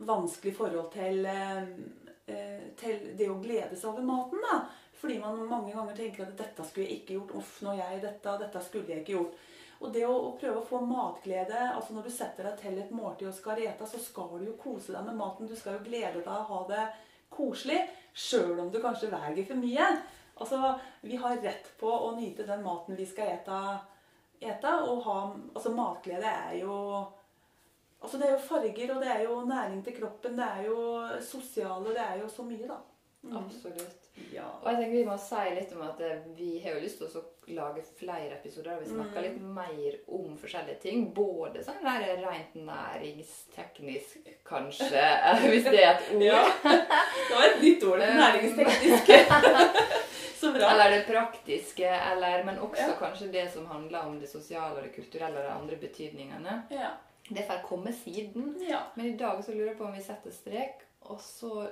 vanskelig 0.00 0.56
forhold 0.56 0.90
til, 0.92 1.24
eh, 1.26 1.62
eh, 2.26 2.60
til 2.76 3.16
det 3.16 3.28
å 3.28 3.40
glede 3.40 3.76
seg 3.76 3.90
over 3.90 4.02
maten. 4.02 4.40
da. 4.50 4.66
Fordi 5.02 5.18
man 5.18 5.40
mange 5.50 5.72
ganger 5.74 5.96
tenker 5.98 6.28
at 6.28 6.36
'dette 6.38 6.64
skulle 6.64 6.86
jeg 6.86 7.00
ikke 7.00 7.14
gjort', 7.16 7.34
'uff, 7.34 7.62
nå 7.66 7.72
jeg 7.74 8.02
dette, 8.02 8.38
dette 8.38 8.60
skulle 8.62 8.88
jeg 8.88 9.02
ikke 9.02 9.16
gjort'. 9.16 9.40
Og 9.82 9.90
det 9.90 10.04
å, 10.06 10.12
å, 10.14 10.28
prøve 10.38 10.60
å 10.60 10.66
få 10.66 10.78
matglede 10.86 11.58
altså 11.72 11.96
Når 11.96 12.04
du 12.06 12.10
setter 12.14 12.46
deg 12.46 12.60
til 12.60 12.78
et 12.78 12.92
måltid 12.94 13.28
og 13.32 13.34
skal 13.34 13.58
ete, 13.64 13.86
så 13.86 13.98
skal 13.98 14.36
du 14.38 14.44
jo 14.46 14.58
kose 14.60 14.94
deg 14.94 15.08
med 15.08 15.18
maten. 15.18 15.48
Du 15.50 15.56
skal 15.58 15.74
jo 15.78 15.86
glede 15.88 16.20
deg 16.20 16.28
og 16.30 16.50
ha 16.52 16.60
det 16.68 16.84
koselig, 17.32 17.80
sjøl 18.14 18.60
om 18.60 18.70
du 18.70 18.78
kanskje 18.82 19.10
veier 19.10 19.42
for 19.48 19.58
mye. 19.58 19.88
Altså, 20.38 20.78
Vi 21.02 21.16
har 21.16 21.42
rett 21.42 21.72
på 21.80 21.90
å 21.90 22.12
nyte 22.14 22.46
den 22.46 22.62
maten 22.62 22.96
vi 22.96 23.06
skal 23.06 23.34
ete. 23.34 23.58
ete 24.40 24.70
og 24.86 25.02
ha, 25.06 25.18
altså 25.54 25.74
Matglede 25.74 26.30
er 26.30 26.54
jo 26.60 26.76
altså 28.02 28.18
Det 28.18 28.26
er 28.26 28.32
jo 28.32 28.46
farger, 28.46 28.94
og 28.94 29.02
det 29.02 29.10
er 29.10 29.20
jo 29.22 29.44
næring 29.46 29.84
til 29.84 29.98
kroppen, 29.98 30.36
det 30.36 30.46
er 30.46 30.64
jo 30.66 30.78
sosiale 31.22 31.90
Det 31.94 32.06
er 32.06 32.16
jo 32.22 32.28
så 32.28 32.42
mye, 32.46 32.66
da. 32.70 32.78
Mm. 33.22 33.36
Absolutt. 33.38 33.98
Ja. 34.32 34.44
Og 34.62 34.66
jeg 34.68 34.76
tenker 34.80 34.96
Vi 34.98 35.04
må 35.06 35.14
si 35.18 35.42
litt 35.54 35.70
om 35.76 35.82
at 35.86 36.00
eh, 36.04 36.24
vi 36.36 36.58
har 36.64 36.74
jo 36.74 36.80
lyst 36.82 36.98
til 36.98 37.06
å 37.06 37.22
lage 37.54 37.82
flere 37.98 38.34
episoder 38.34 38.72
der 38.72 38.80
vi 38.82 38.90
snakker 38.90 39.20
Mm. 39.20 39.24
litt 39.26 39.40
mer 39.56 39.94
om 40.08 40.34
forskjellige 40.38 40.80
ting. 40.82 41.04
Både 41.14 41.62
sånn 41.64 41.78
der 41.84 42.16
rent 42.24 42.54
næringsteknisk, 42.58 44.28
kanskje, 44.48 45.02
hvis 45.52 45.64
det 45.64 45.82
er 45.84 45.94
et 45.94 46.10
ord. 46.16 46.22
Ja. 46.22 46.42
Det 46.62 47.36
var 47.36 47.46
et 47.48 47.62
nytt 47.62 47.84
ord. 47.88 48.02
Um. 48.02 48.16
Næringsteknisk. 48.22 49.12
så 50.42 50.52
bra. 50.56 50.70
Eller 50.74 50.96
det 50.96 51.04
praktiske, 51.08 51.86
eller, 52.12 52.44
men 52.44 52.58
også 52.58 52.88
Ja. 52.90 52.98
kanskje 52.98 53.30
det 53.32 53.46
som 53.54 53.66
handler 53.66 54.06
om 54.08 54.18
det 54.20 54.28
sosiale 54.30 54.76
og 54.76 54.82
det 54.82 54.94
kulturelle 54.96 55.38
og 55.38 55.44
de 55.46 55.54
andre 55.60 55.76
betydningene. 55.76 56.62
Ja. 56.70 56.90
Det 57.30 57.46
får 57.46 57.62
komme 57.68 57.92
siden. 57.94 58.56
ja. 58.68 58.80
Men 58.96 59.06
i 59.06 59.16
dag 59.16 59.44
så 59.44 59.52
lurer 59.54 59.68
jeg 59.72 59.78
på 59.78 59.84
om 59.86 59.94
vi 59.94 60.02
setter 60.02 60.30
strek, 60.34 60.82
og 61.02 61.20
så 61.20 61.68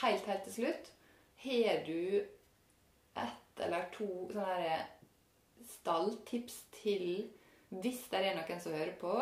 helt, 0.00 0.26
helt 0.26 0.44
til 0.46 0.52
slutt 0.60 0.90
Har 1.44 1.84
du 1.86 2.26
ett 3.16 3.60
eller 3.66 3.88
to 3.92 4.06
sånne 4.30 4.46
her 4.56 4.86
stalltips 5.70 6.62
til 6.82 7.30
hvis 7.70 8.06
det 8.10 8.18
er 8.26 8.34
noen 8.38 8.60
som 8.60 8.72
hører 8.74 8.96
på, 8.98 9.12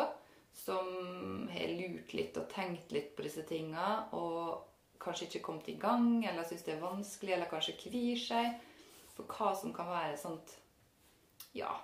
som 0.57 0.87
har 1.51 1.73
lurt 1.77 2.13
litt 2.17 2.37
og 2.41 2.47
tenkt 2.49 2.91
litt 2.95 3.11
på 3.15 3.21
disse 3.27 3.43
tinga, 3.45 4.07
og 4.17 4.63
kanskje 4.99 5.27
ikke 5.27 5.43
kommet 5.45 5.67
i 5.69 5.75
gang, 5.79 6.23
eller 6.25 6.47
syns 6.49 6.63
det 6.65 6.73
er 6.73 6.81
vanskelig, 6.81 7.35
eller 7.35 7.51
kanskje 7.51 7.75
kvir 7.77 8.17
seg 8.17 8.55
for 9.13 9.29
hva 9.29 9.51
som 9.59 9.73
kan 9.75 9.91
være 9.91 10.15
et 10.15 10.23
sånt 10.23 10.55
Ja, 11.53 11.75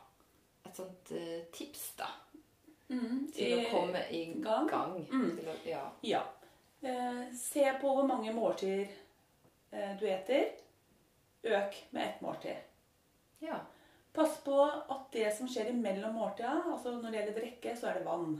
et 0.65 0.75
sånt 0.77 1.11
eh, 1.13 1.45
tips, 1.53 1.85
da. 1.99 2.09
Mm. 2.89 3.29
Til 3.33 3.53
å 3.55 3.61
Eh, 3.61 3.69
komme 3.71 4.01
i 4.13 4.23
gang. 4.41 4.67
gang. 4.69 4.97
Mm. 5.11 5.39
Å, 5.45 5.55
ja. 5.69 5.85
Ja. 6.05 6.23
Eh, 6.85 7.21
se 7.33 7.65
på 7.81 7.93
hvor 7.95 8.05
mange 8.07 8.33
måltider 8.35 8.91
eh, 9.71 9.95
du 9.99 10.05
eter. 10.09 10.51
Øk 11.45 11.77
med 11.93 12.07
ett 12.07 12.21
måltid. 12.25 12.55
ja. 13.45 13.59
Pass 14.15 14.37
på 14.45 14.55
at 14.63 15.09
det 15.11 15.27
som 15.35 15.47
skjer 15.51 15.67
imellom 15.73 16.13
måltida, 16.15 16.53
altså 16.71 16.93
når 16.95 17.11
det 17.11 17.17
gjelder 17.19 17.35
drikke, 17.39 17.73
så 17.75 17.89
er 17.89 17.97
det 17.97 18.05
vann. 18.05 18.37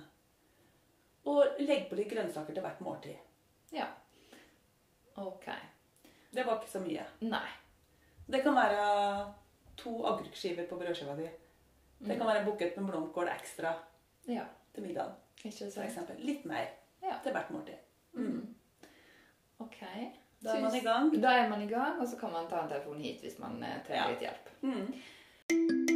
Og 1.27 1.57
legg 1.59 1.89
på 1.89 1.97
litt 1.99 2.07
grønnsaker 2.13 2.55
til 2.55 2.63
hvert 2.63 2.79
måltid. 2.85 3.17
Ja. 3.75 3.89
Ok. 5.19 5.49
Det 6.31 6.45
var 6.47 6.61
ikke 6.61 6.71
så 6.71 6.79
mye. 6.85 7.03
Nei. 7.27 7.49
Det 8.27 8.39
kan 8.45 8.55
være 8.55 8.85
to 9.83 9.97
agurkskiver 10.07 10.69
på 10.69 10.79
brødskiva 10.79 11.17
di. 11.19 11.27
Det 11.99 12.15
kan 12.21 12.27
være 12.31 12.45
en 12.45 12.47
bukett 12.47 12.77
med 12.79 12.87
blomkål 12.93 13.33
ekstra 13.35 13.73
Ja. 14.31 14.45
til 14.73 14.83
middagen. 14.87 15.11
Ikke 15.43 15.57
For 15.65 15.69
sant? 15.75 15.85
eksempel. 15.89 16.23
Litt 16.25 16.45
mer 16.45 16.71
Ja. 17.03 17.19
til 17.23 17.31
hvert 17.35 17.51
måltid. 17.51 17.77
Mm. 18.15 18.41
Ok. 19.59 19.81
Da 20.43 20.55
er 20.57 20.61
man 20.61 20.75
i 20.75 20.79
gang. 20.85 21.11
Da 21.23 21.31
er 21.41 21.49
man 21.49 21.61
i 21.61 21.67
gang, 21.71 21.99
og 22.01 22.07
så 22.07 22.17
kan 22.19 22.31
man 22.31 22.47
ta 22.49 22.61
en 22.63 22.69
telefon 22.69 23.01
hit 23.01 23.21
hvis 23.21 23.39
man 23.39 23.63
eh, 23.63 23.79
trenger 23.87 24.03
Ja. 24.03 24.09
litt 24.11 24.25
hjelp. 24.25 24.49
Mm. 24.61 25.95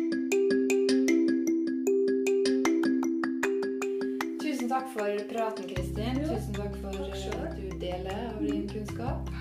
Tusen 4.41 4.69
takk 4.69 4.87
for 4.93 5.09
praten, 5.31 5.67
Kristin. 5.69 6.19
Jo. 6.21 6.27
Tusen 6.33 6.53
takk 6.57 6.75
for 6.81 6.91
takk 6.91 7.15
eh, 7.15 7.41
at 7.45 7.57
du 7.57 7.79
deler 7.81 8.21
av 8.29 8.39
din 8.43 8.65
kunnskap. 8.71 9.31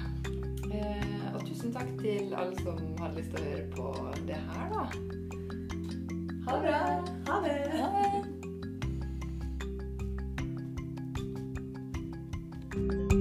Eh, 0.72 1.28
og 1.34 1.44
tusen 1.48 1.72
takk 1.74 1.90
til 2.02 2.34
alle 2.34 2.56
som 2.62 2.80
hadde 3.00 3.14
lyst 3.20 3.34
til 3.34 3.42
å 3.42 3.50
høre 3.50 3.68
på 3.76 3.92
det 4.28 4.40
her, 4.50 4.74
da. 4.74 4.88
Ha 6.48 6.58
det 6.58 6.66
bra. 6.66 6.82
Ha 7.30 7.40
det. 7.44 7.56
Ha 7.78 7.88
det. 7.96 8.37
thank 12.86 13.12
you 13.12 13.17